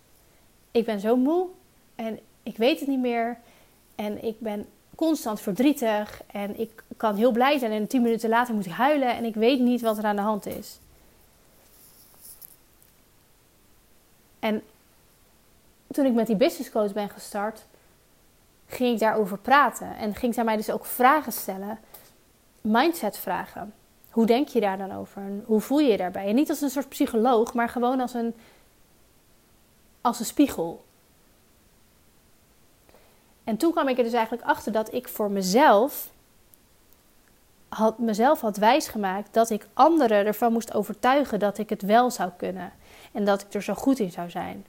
Ik 0.70 0.84
ben 0.84 1.00
zo 1.00 1.16
moe 1.16 1.46
en 1.94 2.18
ik 2.42 2.56
weet 2.56 2.80
het 2.80 2.88
niet 2.88 3.00
meer. 3.00 3.38
En 3.94 4.24
ik 4.24 4.40
ben 4.40 4.66
constant 4.94 5.40
verdrietig 5.40 6.22
en 6.32 6.60
ik 6.60 6.82
kan 6.96 7.16
heel 7.16 7.32
blij 7.32 7.58
zijn 7.58 7.72
en 7.72 7.86
tien 7.86 8.02
minuten 8.02 8.28
later 8.28 8.54
moet 8.54 8.66
ik 8.66 8.72
huilen 8.72 9.16
en 9.16 9.24
ik 9.24 9.34
weet 9.34 9.60
niet 9.60 9.80
wat 9.80 9.98
er 9.98 10.04
aan 10.04 10.16
de 10.16 10.22
hand 10.22 10.46
is. 10.46 10.78
En 14.38 14.62
toen 15.86 16.06
ik 16.06 16.14
met 16.14 16.26
die 16.26 16.36
business 16.36 16.70
coach 16.70 16.92
ben 16.92 17.08
gestart, 17.08 17.64
ging 18.66 18.94
ik 18.94 19.00
daarover 19.00 19.38
praten 19.38 19.96
en 19.96 20.14
ging 20.14 20.34
zij 20.34 20.44
mij 20.44 20.56
dus 20.56 20.70
ook 20.70 20.86
vragen 20.86 21.32
stellen 21.32 21.78
mindset 22.62 23.18
vragen. 23.18 23.74
Hoe 24.10 24.26
denk 24.26 24.48
je 24.48 24.60
daar 24.60 24.78
dan 24.78 24.92
over? 24.92 25.22
Hoe 25.44 25.60
voel 25.60 25.78
je 25.78 25.90
je 25.90 25.96
daarbij? 25.96 26.26
En 26.26 26.34
niet 26.34 26.50
als 26.50 26.60
een 26.60 26.70
soort 26.70 26.88
psycholoog, 26.88 27.54
maar 27.54 27.68
gewoon 27.68 28.00
als 28.00 28.14
een, 28.14 28.34
als 30.00 30.18
een 30.18 30.24
spiegel. 30.24 30.84
En 33.44 33.56
toen 33.56 33.72
kwam 33.72 33.88
ik 33.88 33.98
er 33.98 34.04
dus 34.04 34.12
eigenlijk 34.12 34.44
achter 34.44 34.72
dat 34.72 34.92
ik 34.94 35.08
voor 35.08 35.30
mezelf 35.30 36.10
had, 37.68 37.98
mezelf 37.98 38.40
had 38.40 38.56
wijsgemaakt 38.56 39.34
dat 39.34 39.50
ik 39.50 39.66
anderen 39.72 40.26
ervan 40.26 40.52
moest 40.52 40.74
overtuigen 40.74 41.38
dat 41.38 41.58
ik 41.58 41.68
het 41.68 41.82
wel 41.82 42.10
zou 42.10 42.30
kunnen. 42.36 42.72
En 43.12 43.24
dat 43.24 43.40
ik 43.40 43.54
er 43.54 43.62
zo 43.62 43.74
goed 43.74 43.98
in 43.98 44.10
zou 44.10 44.30
zijn. 44.30 44.66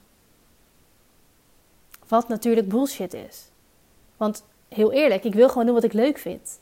Wat 2.08 2.28
natuurlijk 2.28 2.68
bullshit 2.68 3.14
is. 3.14 3.48
Want 4.16 4.44
heel 4.68 4.92
eerlijk, 4.92 5.24
ik 5.24 5.34
wil 5.34 5.48
gewoon 5.48 5.66
doen 5.66 5.74
wat 5.74 5.84
ik 5.84 5.92
leuk 5.92 6.18
vind. 6.18 6.58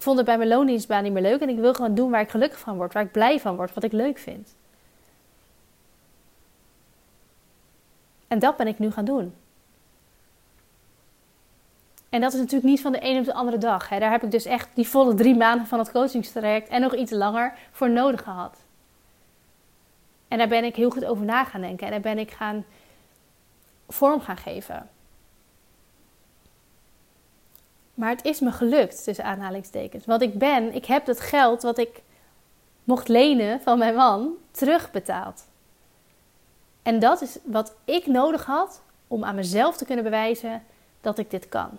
Ik 0.00 0.06
vond 0.06 0.18
het 0.18 0.26
bij 0.26 0.36
mijn 0.36 0.48
loondienstbaan 0.48 1.02
niet 1.02 1.12
meer 1.12 1.22
leuk 1.22 1.40
en 1.40 1.48
ik 1.48 1.58
wil 1.58 1.74
gewoon 1.74 1.94
doen 1.94 2.10
waar 2.10 2.20
ik 2.20 2.30
gelukkig 2.30 2.58
van 2.58 2.76
word, 2.76 2.92
waar 2.92 3.02
ik 3.02 3.12
blij 3.12 3.40
van 3.40 3.56
word, 3.56 3.74
wat 3.74 3.84
ik 3.84 3.92
leuk 3.92 4.18
vind. 4.18 4.56
En 8.28 8.38
dat 8.38 8.56
ben 8.56 8.66
ik 8.66 8.78
nu 8.78 8.90
gaan 8.90 9.04
doen. 9.04 9.34
En 12.08 12.20
dat 12.20 12.32
is 12.32 12.38
natuurlijk 12.38 12.70
niet 12.70 12.80
van 12.80 12.92
de 12.92 12.98
ene 12.98 13.18
op 13.18 13.24
de 13.24 13.34
andere 13.34 13.58
dag. 13.58 13.88
Hè. 13.88 13.98
Daar 13.98 14.10
heb 14.10 14.22
ik 14.22 14.30
dus 14.30 14.44
echt 14.44 14.68
die 14.74 14.88
volle 14.88 15.14
drie 15.14 15.36
maanden 15.36 15.66
van 15.66 15.78
het 15.78 15.90
coachingstraject 15.90 16.68
en 16.68 16.80
nog 16.80 16.94
iets 16.94 17.12
langer 17.12 17.54
voor 17.70 17.90
nodig 17.90 18.22
gehad. 18.22 18.56
En 20.28 20.38
daar 20.38 20.48
ben 20.48 20.64
ik 20.64 20.76
heel 20.76 20.90
goed 20.90 21.04
over 21.04 21.24
na 21.24 21.44
gaan 21.44 21.60
denken. 21.60 21.86
En 21.86 21.92
daar 21.92 22.14
ben 22.14 22.18
ik 22.18 22.30
gaan 22.30 22.64
vorm 23.88 24.20
gaan 24.20 24.36
geven. 24.36 24.88
Maar 28.00 28.10
het 28.10 28.24
is 28.24 28.40
me 28.40 28.52
gelukt, 28.52 29.04
tussen 29.04 29.24
aanhalingstekens. 29.24 30.04
Want 30.04 30.22
ik 30.22 30.38
ben, 30.38 30.74
ik 30.74 30.84
heb 30.84 31.06
het 31.06 31.20
geld 31.20 31.62
wat 31.62 31.78
ik 31.78 32.02
mocht 32.84 33.08
lenen 33.08 33.60
van 33.60 33.78
mijn 33.78 33.94
man 33.94 34.32
terugbetaald. 34.50 35.44
En 36.82 36.98
dat 36.98 37.22
is 37.22 37.38
wat 37.44 37.74
ik 37.84 38.06
nodig 38.06 38.44
had 38.44 38.80
om 39.08 39.24
aan 39.24 39.34
mezelf 39.34 39.76
te 39.76 39.84
kunnen 39.84 40.04
bewijzen 40.04 40.62
dat 41.00 41.18
ik 41.18 41.30
dit 41.30 41.48
kan. 41.48 41.70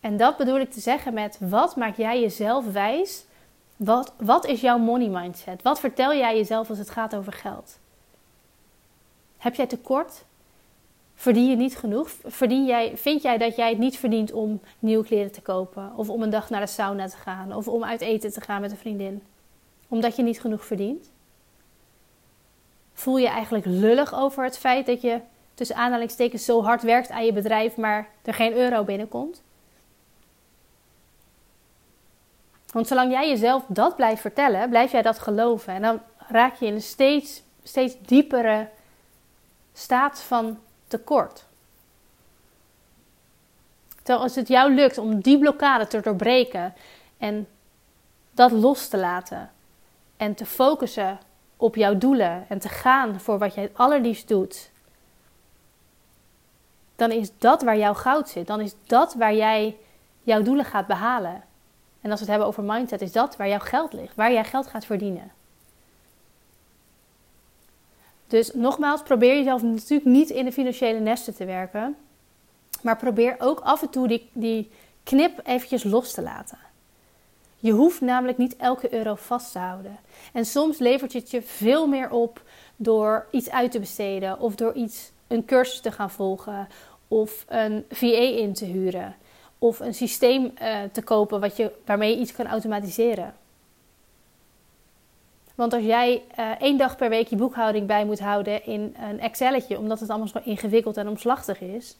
En 0.00 0.16
dat 0.16 0.36
bedoel 0.36 0.58
ik 0.58 0.72
te 0.72 0.80
zeggen 0.80 1.14
met 1.14 1.36
wat 1.40 1.76
maak 1.76 1.96
jij 1.96 2.20
jezelf 2.20 2.72
wijs? 2.72 3.24
Wat, 3.76 4.12
wat 4.16 4.46
is 4.46 4.60
jouw 4.60 4.78
money 4.78 5.08
mindset? 5.08 5.62
Wat 5.62 5.80
vertel 5.80 6.14
jij 6.14 6.36
jezelf 6.36 6.68
als 6.68 6.78
het 6.78 6.90
gaat 6.90 7.16
over 7.16 7.32
geld? 7.32 7.78
Heb 9.36 9.54
jij 9.54 9.66
tekort? 9.66 10.24
Verdien 11.24 11.50
je 11.50 11.56
niet 11.56 11.76
genoeg? 11.76 12.10
Verdien 12.24 12.66
jij, 12.66 12.96
vind 12.96 13.22
jij 13.22 13.38
dat 13.38 13.56
jij 13.56 13.68
het 13.68 13.78
niet 13.78 13.98
verdient 13.98 14.32
om 14.32 14.60
nieuwe 14.78 15.04
kleren 15.04 15.32
te 15.32 15.40
kopen? 15.40 15.92
Of 15.96 16.08
om 16.08 16.22
een 16.22 16.30
dag 16.30 16.50
naar 16.50 16.60
de 16.60 16.66
sauna 16.66 17.08
te 17.08 17.16
gaan? 17.16 17.54
Of 17.54 17.68
om 17.68 17.84
uit 17.84 18.00
eten 18.00 18.32
te 18.32 18.40
gaan 18.40 18.60
met 18.60 18.70
een 18.70 18.76
vriendin? 18.76 19.22
Omdat 19.88 20.16
je 20.16 20.22
niet 20.22 20.40
genoeg 20.40 20.64
verdient? 20.64 21.10
Voel 22.92 23.16
je 23.16 23.28
eigenlijk 23.28 23.64
lullig 23.66 24.14
over 24.14 24.44
het 24.44 24.58
feit 24.58 24.86
dat 24.86 25.00
je 25.00 25.20
tussen 25.54 25.76
aanhalingstekens 25.76 26.44
zo 26.44 26.62
hard 26.62 26.82
werkt 26.82 27.10
aan 27.10 27.24
je 27.24 27.32
bedrijf, 27.32 27.76
maar 27.76 28.08
er 28.22 28.34
geen 28.34 28.52
euro 28.52 28.84
binnenkomt? 28.84 29.42
Want 32.72 32.86
zolang 32.86 33.10
jij 33.12 33.28
jezelf 33.28 33.64
dat 33.68 33.96
blijft 33.96 34.20
vertellen, 34.20 34.68
blijf 34.68 34.92
jij 34.92 35.02
dat 35.02 35.18
geloven. 35.18 35.74
En 35.74 35.82
dan 35.82 36.00
raak 36.28 36.54
je 36.54 36.66
in 36.66 36.74
een 36.74 36.82
steeds, 36.82 37.42
steeds 37.62 37.94
diepere 38.00 38.68
staat 39.72 40.22
van 40.22 40.58
tekort. 40.86 41.44
Terwijl 43.96 44.20
als 44.20 44.34
het 44.34 44.48
jou 44.48 44.74
lukt 44.74 44.98
om 44.98 45.20
die 45.20 45.38
blokkade 45.38 45.86
te 45.86 46.00
doorbreken 46.00 46.74
en 47.18 47.48
dat 48.30 48.50
los 48.50 48.88
te 48.88 48.98
laten 48.98 49.50
en 50.16 50.34
te 50.34 50.46
focussen 50.46 51.18
op 51.56 51.74
jouw 51.74 51.98
doelen 51.98 52.44
en 52.48 52.58
te 52.58 52.68
gaan 52.68 53.20
voor 53.20 53.38
wat 53.38 53.54
jij 53.54 53.62
het 53.62 53.78
allerliefst 53.78 54.28
doet, 54.28 54.70
dan 56.96 57.10
is 57.10 57.30
dat 57.38 57.62
waar 57.62 57.78
jouw 57.78 57.94
goud 57.94 58.28
zit. 58.28 58.46
Dan 58.46 58.60
is 58.60 58.74
dat 58.86 59.14
waar 59.14 59.34
jij 59.34 59.76
jouw 60.22 60.42
doelen 60.42 60.64
gaat 60.64 60.86
behalen. 60.86 61.42
En 62.00 62.10
als 62.10 62.20
we 62.20 62.26
het 62.26 62.28
hebben 62.28 62.46
over 62.46 62.62
mindset, 62.62 63.00
is 63.00 63.12
dat 63.12 63.36
waar 63.36 63.48
jouw 63.48 63.58
geld 63.58 63.92
ligt, 63.92 64.14
waar 64.14 64.32
jij 64.32 64.44
geld 64.44 64.66
gaat 64.66 64.84
verdienen. 64.84 65.32
Dus 68.26 68.54
nogmaals, 68.54 69.02
probeer 69.02 69.36
jezelf 69.36 69.62
natuurlijk 69.62 70.10
niet 70.10 70.30
in 70.30 70.44
de 70.44 70.52
financiële 70.52 70.98
nesten 70.98 71.34
te 71.34 71.44
werken. 71.44 71.96
Maar 72.82 72.96
probeer 72.96 73.36
ook 73.38 73.60
af 73.60 73.82
en 73.82 73.90
toe 73.90 74.08
die, 74.08 74.28
die 74.32 74.70
knip 75.02 75.40
eventjes 75.44 75.84
los 75.84 76.12
te 76.12 76.22
laten. 76.22 76.58
Je 77.56 77.72
hoeft 77.72 78.00
namelijk 78.00 78.38
niet 78.38 78.56
elke 78.56 78.94
euro 78.94 79.14
vast 79.14 79.52
te 79.52 79.58
houden. 79.58 79.98
En 80.32 80.46
soms 80.46 80.78
levert 80.78 81.12
het 81.12 81.30
je 81.30 81.42
veel 81.42 81.86
meer 81.86 82.10
op 82.10 82.42
door 82.76 83.26
iets 83.30 83.50
uit 83.50 83.70
te 83.70 83.80
besteden 83.80 84.40
of 84.40 84.54
door 84.54 84.74
iets, 84.74 85.10
een 85.26 85.44
cursus 85.44 85.80
te 85.80 85.92
gaan 85.92 86.10
volgen 86.10 86.68
of 87.08 87.44
een 87.48 87.84
VA 87.90 88.06
in 88.06 88.52
te 88.52 88.64
huren 88.64 89.16
of 89.58 89.80
een 89.80 89.94
systeem 89.94 90.52
uh, 90.62 90.76
te 90.92 91.02
kopen 91.02 91.40
wat 91.40 91.56
je, 91.56 91.72
waarmee 91.84 92.10
je 92.10 92.20
iets 92.20 92.32
kan 92.32 92.46
automatiseren. 92.46 93.34
Want 95.54 95.72
als 95.72 95.84
jij 95.84 96.22
uh, 96.38 96.50
één 96.60 96.78
dag 96.78 96.96
per 96.96 97.08
week 97.08 97.26
je 97.26 97.36
boekhouding 97.36 97.86
bij 97.86 98.04
moet 98.04 98.20
houden 98.20 98.64
in 98.64 98.96
een 99.00 99.20
Excelletje, 99.20 99.78
omdat 99.78 100.00
het 100.00 100.10
allemaal 100.10 100.28
zo 100.28 100.40
ingewikkeld 100.44 100.96
en 100.96 101.08
omslachtig 101.08 101.60
is, 101.60 101.96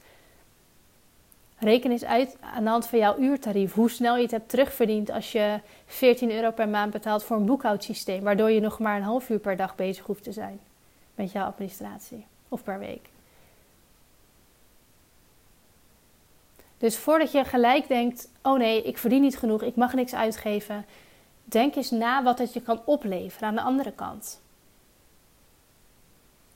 reken 1.58 1.90
eens 1.90 2.04
uit 2.04 2.36
aan 2.40 2.64
de 2.64 2.70
hand 2.70 2.86
van 2.86 2.98
jouw 2.98 3.18
uurtarief 3.18 3.72
hoe 3.72 3.90
snel 3.90 4.16
je 4.16 4.22
het 4.22 4.30
hebt 4.30 4.48
terugverdiend 4.48 5.10
als 5.10 5.32
je 5.32 5.60
14 5.86 6.30
euro 6.32 6.50
per 6.50 6.68
maand 6.68 6.92
betaalt 6.92 7.24
voor 7.24 7.36
een 7.36 7.46
boekhoudsysteem, 7.46 8.22
waardoor 8.22 8.50
je 8.50 8.60
nog 8.60 8.78
maar 8.78 8.96
een 8.96 9.02
half 9.02 9.28
uur 9.28 9.38
per 9.38 9.56
dag 9.56 9.74
bezig 9.74 10.06
hoeft 10.06 10.22
te 10.22 10.32
zijn 10.32 10.60
met 11.14 11.32
jouw 11.32 11.46
administratie 11.46 12.26
of 12.48 12.62
per 12.62 12.78
week. 12.78 13.08
Dus 16.78 16.96
voordat 16.96 17.32
je 17.32 17.44
gelijk 17.44 17.88
denkt: 17.88 18.28
oh 18.42 18.58
nee, 18.58 18.82
ik 18.82 18.98
verdien 18.98 19.20
niet 19.20 19.38
genoeg, 19.38 19.62
ik 19.62 19.76
mag 19.76 19.94
niks 19.94 20.14
uitgeven, 20.14 20.84
denk 21.44 21.74
eens 21.74 21.90
na 21.90 22.22
wat 22.22 22.38
het 22.38 22.52
je 22.52 22.60
kan 22.60 22.80
opleveren 22.84 23.48
aan 23.48 23.54
de 23.54 23.60
andere 23.60 23.92
kant. 23.92 24.40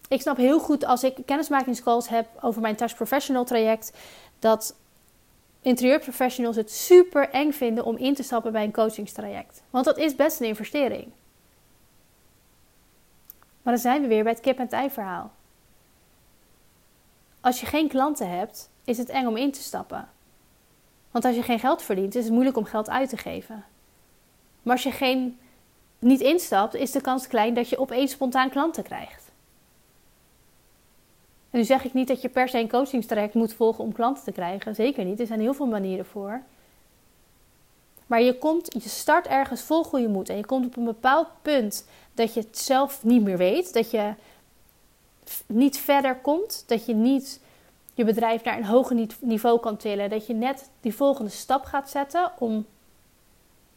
Ik 0.08 0.20
snap 0.20 0.36
heel 0.36 0.58
goed 0.60 0.84
als 0.84 1.02
ik 1.02 1.18
kennismakingscalls 1.26 2.08
heb 2.08 2.28
over 2.40 2.60
mijn 2.60 2.76
Touch 2.76 2.94
Professional 2.94 3.44
traject, 3.44 3.92
dat 4.38 4.76
interieurprofessionals 5.60 6.56
het 6.56 6.70
super 6.70 7.30
eng 7.30 7.52
vinden 7.52 7.84
om 7.84 7.96
in 7.96 8.14
te 8.14 8.22
stappen 8.22 8.52
bij 8.52 8.64
een 8.64 8.72
coachingstraject. 8.72 9.62
Want 9.70 9.84
dat 9.84 9.98
is 9.98 10.14
best 10.14 10.40
een 10.40 10.46
investering. 10.46 11.12
Maar 13.62 13.72
dan 13.72 13.82
zijn 13.82 14.02
we 14.02 14.08
weer 14.08 14.22
bij 14.22 14.32
het 14.32 14.40
kip-en-ei 14.40 14.90
verhaal. 14.90 15.30
Als 17.40 17.60
je 17.60 17.66
geen 17.66 17.88
klanten 17.88 18.30
hebt, 18.30 18.70
is 18.84 18.98
het 18.98 19.08
eng 19.08 19.26
om 19.26 19.36
in 19.36 19.52
te 19.52 19.62
stappen. 19.62 20.08
Want 21.10 21.24
als 21.24 21.36
je 21.36 21.42
geen 21.42 21.58
geld 21.58 21.82
verdient, 21.82 22.14
is 22.14 22.24
het 22.24 22.32
moeilijk 22.32 22.56
om 22.56 22.64
geld 22.64 22.88
uit 22.88 23.08
te 23.08 23.16
geven. 23.16 23.64
Maar 24.68 24.76
als 24.76 24.86
je 24.86 24.92
geen, 24.92 25.38
niet 25.98 26.20
instapt, 26.20 26.74
is 26.74 26.90
de 26.90 27.00
kans 27.00 27.26
klein 27.26 27.54
dat 27.54 27.68
je 27.68 27.78
opeens 27.78 28.12
spontaan 28.12 28.50
klanten 28.50 28.82
krijgt. 28.82 29.30
En 31.50 31.58
nu 31.58 31.64
zeg 31.64 31.84
ik 31.84 31.92
niet 31.92 32.08
dat 32.08 32.22
je 32.22 32.28
per 32.28 32.48
se 32.48 32.58
een 32.58 32.68
coachingstraject 32.68 33.34
moet 33.34 33.52
volgen 33.52 33.84
om 33.84 33.92
klanten 33.92 34.24
te 34.24 34.32
krijgen. 34.32 34.74
Zeker 34.74 35.04
niet. 35.04 35.20
Er 35.20 35.26
zijn 35.26 35.40
heel 35.40 35.54
veel 35.54 35.66
manieren 35.66 36.06
voor. 36.06 36.42
Maar 38.06 38.22
je, 38.22 38.38
komt, 38.38 38.74
je 38.82 38.88
start 38.88 39.26
ergens 39.26 39.62
vol 39.62 39.84
goede 39.84 40.08
moed. 40.08 40.28
En 40.28 40.36
je 40.36 40.46
komt 40.46 40.66
op 40.66 40.76
een 40.76 40.84
bepaald 40.84 41.28
punt 41.42 41.86
dat 42.14 42.34
je 42.34 42.40
het 42.40 42.58
zelf 42.58 43.04
niet 43.04 43.22
meer 43.22 43.36
weet. 43.36 43.72
Dat 43.72 43.90
je 43.90 44.14
niet 45.46 45.78
verder 45.78 46.16
komt. 46.16 46.64
Dat 46.66 46.86
je 46.86 46.94
niet 46.94 47.40
je 47.94 48.04
bedrijf 48.04 48.44
naar 48.44 48.56
een 48.56 48.64
hoger 48.64 49.06
niveau 49.20 49.60
kan 49.60 49.76
tillen. 49.76 50.10
Dat 50.10 50.26
je 50.26 50.34
net 50.34 50.70
die 50.80 50.94
volgende 50.94 51.30
stap 51.30 51.64
gaat 51.64 51.90
zetten 51.90 52.32
om 52.38 52.66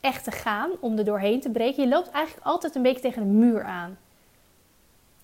echt 0.01 0.23
te 0.23 0.31
gaan, 0.31 0.71
om 0.79 0.97
er 0.97 1.05
doorheen 1.05 1.41
te 1.41 1.49
breken. 1.49 1.83
Je 1.83 1.89
loopt 1.89 2.09
eigenlijk 2.09 2.45
altijd 2.45 2.75
een 2.75 2.81
beetje 2.81 3.01
tegen 3.01 3.21
een 3.21 3.39
muur 3.39 3.63
aan. 3.63 3.97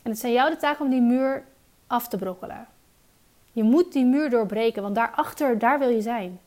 En 0.04 0.12
het 0.12 0.20
zijn 0.20 0.34
jou 0.34 0.50
de 0.50 0.58
taak 0.58 0.80
om 0.80 0.90
die 0.90 1.02
muur 1.02 1.44
af 1.88 2.08
te 2.08 2.18
brokkelen. 2.18 2.68
Je 3.52 3.64
moet 3.64 3.94
die 3.94 4.06
muur 4.06 4.30
doorbreken, 4.30 4.82
want 4.82 4.96
daarachter, 4.96 5.60
daar 5.60 5.80
wil 5.80 5.90
je 5.90 6.02
zijn. 6.02 6.40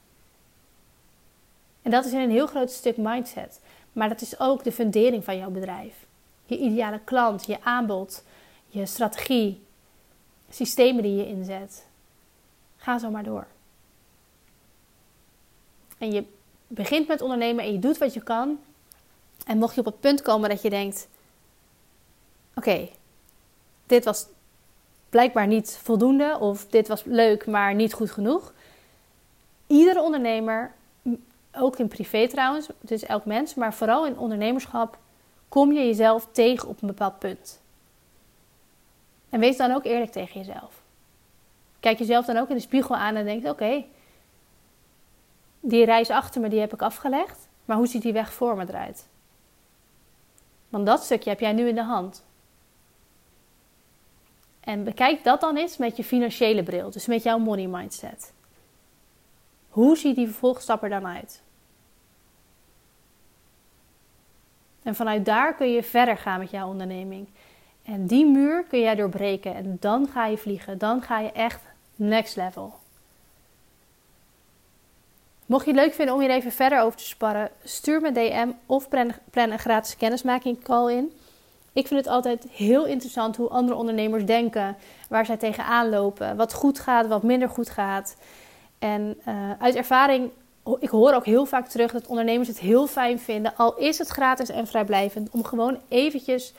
En 1.82 1.90
dat 1.90 2.04
is 2.04 2.12
in 2.12 2.20
een 2.20 2.30
heel 2.30 2.46
groot 2.46 2.70
stuk 2.70 2.96
mindset. 2.96 3.60
Maar 3.92 4.08
dat 4.08 4.20
is 4.20 4.40
ook 4.40 4.64
de 4.64 4.72
fundering 4.72 5.24
van 5.24 5.36
jouw 5.36 5.50
bedrijf. 5.50 5.94
Je 6.46 6.58
ideale 6.58 7.00
klant, 7.04 7.46
je 7.46 7.62
aanbod, 7.62 8.24
je 8.68 8.86
strategie, 8.86 9.62
systemen 10.50 11.02
die 11.02 11.16
je 11.16 11.26
inzet. 11.26 11.86
Ga 12.76 12.98
zo 12.98 13.10
maar 13.10 13.22
door. 13.22 13.46
En 15.98 16.12
je 16.12 16.24
begint 16.72 17.08
met 17.08 17.20
ondernemen 17.20 17.64
en 17.64 17.72
je 17.72 17.78
doet 17.78 17.98
wat 17.98 18.14
je 18.14 18.22
kan. 18.22 18.58
En 19.46 19.58
mocht 19.58 19.74
je 19.74 19.80
op 19.80 19.86
het 19.86 20.00
punt 20.00 20.22
komen 20.22 20.48
dat 20.48 20.62
je 20.62 20.70
denkt: 20.70 21.08
oké, 22.54 22.88
dit 23.86 24.04
was 24.04 24.26
blijkbaar 25.08 25.46
niet 25.46 25.78
voldoende 25.82 26.36
of 26.40 26.66
dit 26.66 26.88
was 26.88 27.04
leuk, 27.04 27.46
maar 27.46 27.74
niet 27.74 27.92
goed 27.92 28.10
genoeg. 28.10 28.52
Iedere 29.66 30.02
ondernemer 30.02 30.72
ook 31.52 31.78
in 31.78 31.88
privé 31.88 32.28
trouwens, 32.28 32.68
dus 32.80 33.04
elk 33.04 33.24
mens, 33.24 33.54
maar 33.54 33.74
vooral 33.74 34.06
in 34.06 34.18
ondernemerschap 34.18 34.98
kom 35.48 35.72
je 35.72 35.86
jezelf 35.86 36.28
tegen 36.32 36.68
op 36.68 36.82
een 36.82 36.88
bepaald 36.88 37.18
punt. 37.18 37.60
En 39.28 39.40
wees 39.40 39.56
dan 39.56 39.72
ook 39.72 39.84
eerlijk 39.84 40.12
tegen 40.12 40.40
jezelf. 40.40 40.82
Kijk 41.80 41.98
jezelf 41.98 42.26
dan 42.26 42.36
ook 42.36 42.48
in 42.48 42.54
de 42.54 42.60
spiegel 42.62 42.96
aan 42.96 43.14
en 43.16 43.24
denk: 43.24 43.46
oké, 43.46 43.84
die 45.60 45.84
reis 45.84 46.10
achter 46.10 46.40
me 46.40 46.48
die 46.48 46.60
heb 46.60 46.72
ik 46.72 46.82
afgelegd, 46.82 47.48
maar 47.64 47.76
hoe 47.76 47.86
ziet 47.86 48.02
die 48.02 48.12
weg 48.12 48.32
voor 48.32 48.56
me 48.56 48.64
eruit? 48.68 49.08
Want 50.68 50.86
dat 50.86 51.02
stukje 51.02 51.30
heb 51.30 51.40
jij 51.40 51.52
nu 51.52 51.68
in 51.68 51.74
de 51.74 51.82
hand. 51.82 52.24
En 54.60 54.84
bekijk 54.84 55.24
dat 55.24 55.40
dan 55.40 55.56
eens 55.56 55.76
met 55.76 55.96
je 55.96 56.04
financiële 56.04 56.62
bril, 56.62 56.90
dus 56.90 57.06
met 57.06 57.22
jouw 57.22 57.38
money 57.38 57.66
mindset. 57.66 58.32
Hoe 59.68 59.96
ziet 59.96 60.16
die 60.16 60.26
vervolgstap 60.26 60.82
er 60.82 60.88
dan 60.88 61.06
uit? 61.06 61.42
En 64.82 64.94
vanuit 64.94 65.24
daar 65.24 65.54
kun 65.54 65.70
je 65.70 65.82
verder 65.82 66.16
gaan 66.16 66.38
met 66.38 66.50
jouw 66.50 66.68
onderneming. 66.68 67.28
En 67.82 68.06
die 68.06 68.26
muur 68.26 68.64
kun 68.64 68.80
jij 68.80 68.94
doorbreken 68.94 69.54
en 69.54 69.76
dan 69.80 70.08
ga 70.08 70.26
je 70.26 70.38
vliegen. 70.38 70.78
Dan 70.78 71.02
ga 71.02 71.18
je 71.18 71.32
echt 71.32 71.62
next 71.96 72.36
level. 72.36 72.79
Mocht 75.50 75.64
je 75.64 75.70
het 75.70 75.80
leuk 75.80 75.94
vinden 75.94 76.14
om 76.14 76.20
hier 76.20 76.30
even 76.30 76.52
verder 76.52 76.80
over 76.80 76.98
te 76.98 77.06
sparren, 77.06 77.50
stuur 77.64 78.00
me 78.00 78.12
DM 78.12 78.48
of 78.66 78.88
plan, 78.88 79.12
een 79.32 79.58
gratis 79.58 79.96
kennismaking 79.96 80.62
call 80.62 80.92
in. 80.92 81.12
Ik 81.72 81.86
vind 81.86 82.00
het 82.00 82.08
altijd 82.08 82.46
heel 82.50 82.86
interessant 82.86 83.36
hoe 83.36 83.48
andere 83.48 83.78
ondernemers 83.78 84.24
denken, 84.24 84.76
waar 85.08 85.26
zij 85.26 85.36
tegenaan 85.36 85.88
lopen, 85.88 86.36
wat 86.36 86.52
goed 86.52 86.78
gaat, 86.78 87.06
wat 87.06 87.22
minder 87.22 87.48
goed 87.48 87.70
gaat. 87.70 88.16
En 88.78 89.20
uh, 89.28 89.50
uit 89.58 89.74
ervaring, 89.74 90.30
ik 90.80 90.88
hoor 90.88 91.12
ook 91.12 91.24
heel 91.24 91.46
vaak 91.46 91.68
terug 91.68 91.92
dat 91.92 92.06
ondernemers 92.06 92.48
het 92.48 92.58
heel 92.58 92.86
fijn 92.86 93.18
vinden, 93.18 93.56
al 93.56 93.76
is 93.76 93.98
het 93.98 94.08
gratis 94.08 94.48
en 94.48 94.66
vrijblijvend, 94.66 95.30
om 95.30 95.44
gewoon 95.44 95.78
eventjes 95.88 96.52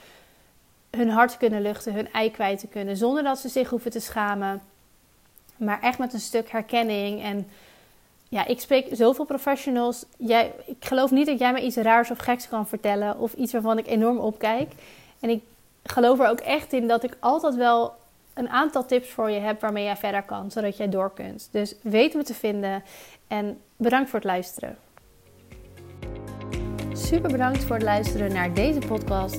hun 0.90 1.10
hart 1.10 1.30
te 1.30 1.38
kunnen 1.38 1.62
luchten, 1.62 1.94
hun 1.94 2.12
ei 2.12 2.30
kwijt 2.30 2.58
te 2.58 2.66
kunnen, 2.66 2.96
zonder 2.96 3.22
dat 3.22 3.38
ze 3.38 3.48
zich 3.48 3.70
hoeven 3.70 3.90
te 3.90 4.00
schamen. 4.00 4.62
Maar 5.56 5.80
echt 5.80 5.98
met 5.98 6.12
een 6.12 6.20
stuk 6.20 6.50
herkenning 6.50 7.22
en 7.22 7.48
ja, 8.32 8.46
ik 8.46 8.60
spreek 8.60 8.86
zoveel 8.92 9.24
professionals. 9.24 10.04
Jij, 10.16 10.52
ik 10.64 10.84
geloof 10.84 11.10
niet 11.10 11.26
dat 11.26 11.38
jij 11.38 11.52
me 11.52 11.62
iets 11.62 11.76
raars 11.76 12.10
of 12.10 12.18
geks 12.18 12.48
kan 12.48 12.68
vertellen. 12.68 13.18
Of 13.18 13.32
iets 13.32 13.52
waarvan 13.52 13.78
ik 13.78 13.86
enorm 13.86 14.18
opkijk. 14.18 14.72
En 15.20 15.28
ik 15.28 15.42
geloof 15.82 16.20
er 16.20 16.28
ook 16.28 16.40
echt 16.40 16.72
in 16.72 16.88
dat 16.88 17.04
ik 17.04 17.16
altijd 17.20 17.54
wel 17.54 17.94
een 18.34 18.48
aantal 18.48 18.86
tips 18.86 19.08
voor 19.08 19.30
je 19.30 19.38
heb 19.38 19.60
waarmee 19.60 19.84
jij 19.84 19.96
verder 19.96 20.22
kan. 20.22 20.50
Zodat 20.50 20.76
jij 20.76 20.88
door 20.88 21.12
kunt. 21.14 21.48
Dus 21.50 21.74
weet 21.82 22.14
me 22.14 22.22
te 22.22 22.34
vinden. 22.34 22.82
En 23.28 23.60
bedankt 23.76 24.10
voor 24.10 24.18
het 24.18 24.28
luisteren. 24.28 24.76
Super 26.92 27.30
bedankt 27.30 27.64
voor 27.64 27.76
het 27.76 27.84
luisteren 27.84 28.32
naar 28.32 28.54
deze 28.54 28.78
podcast. 28.78 29.38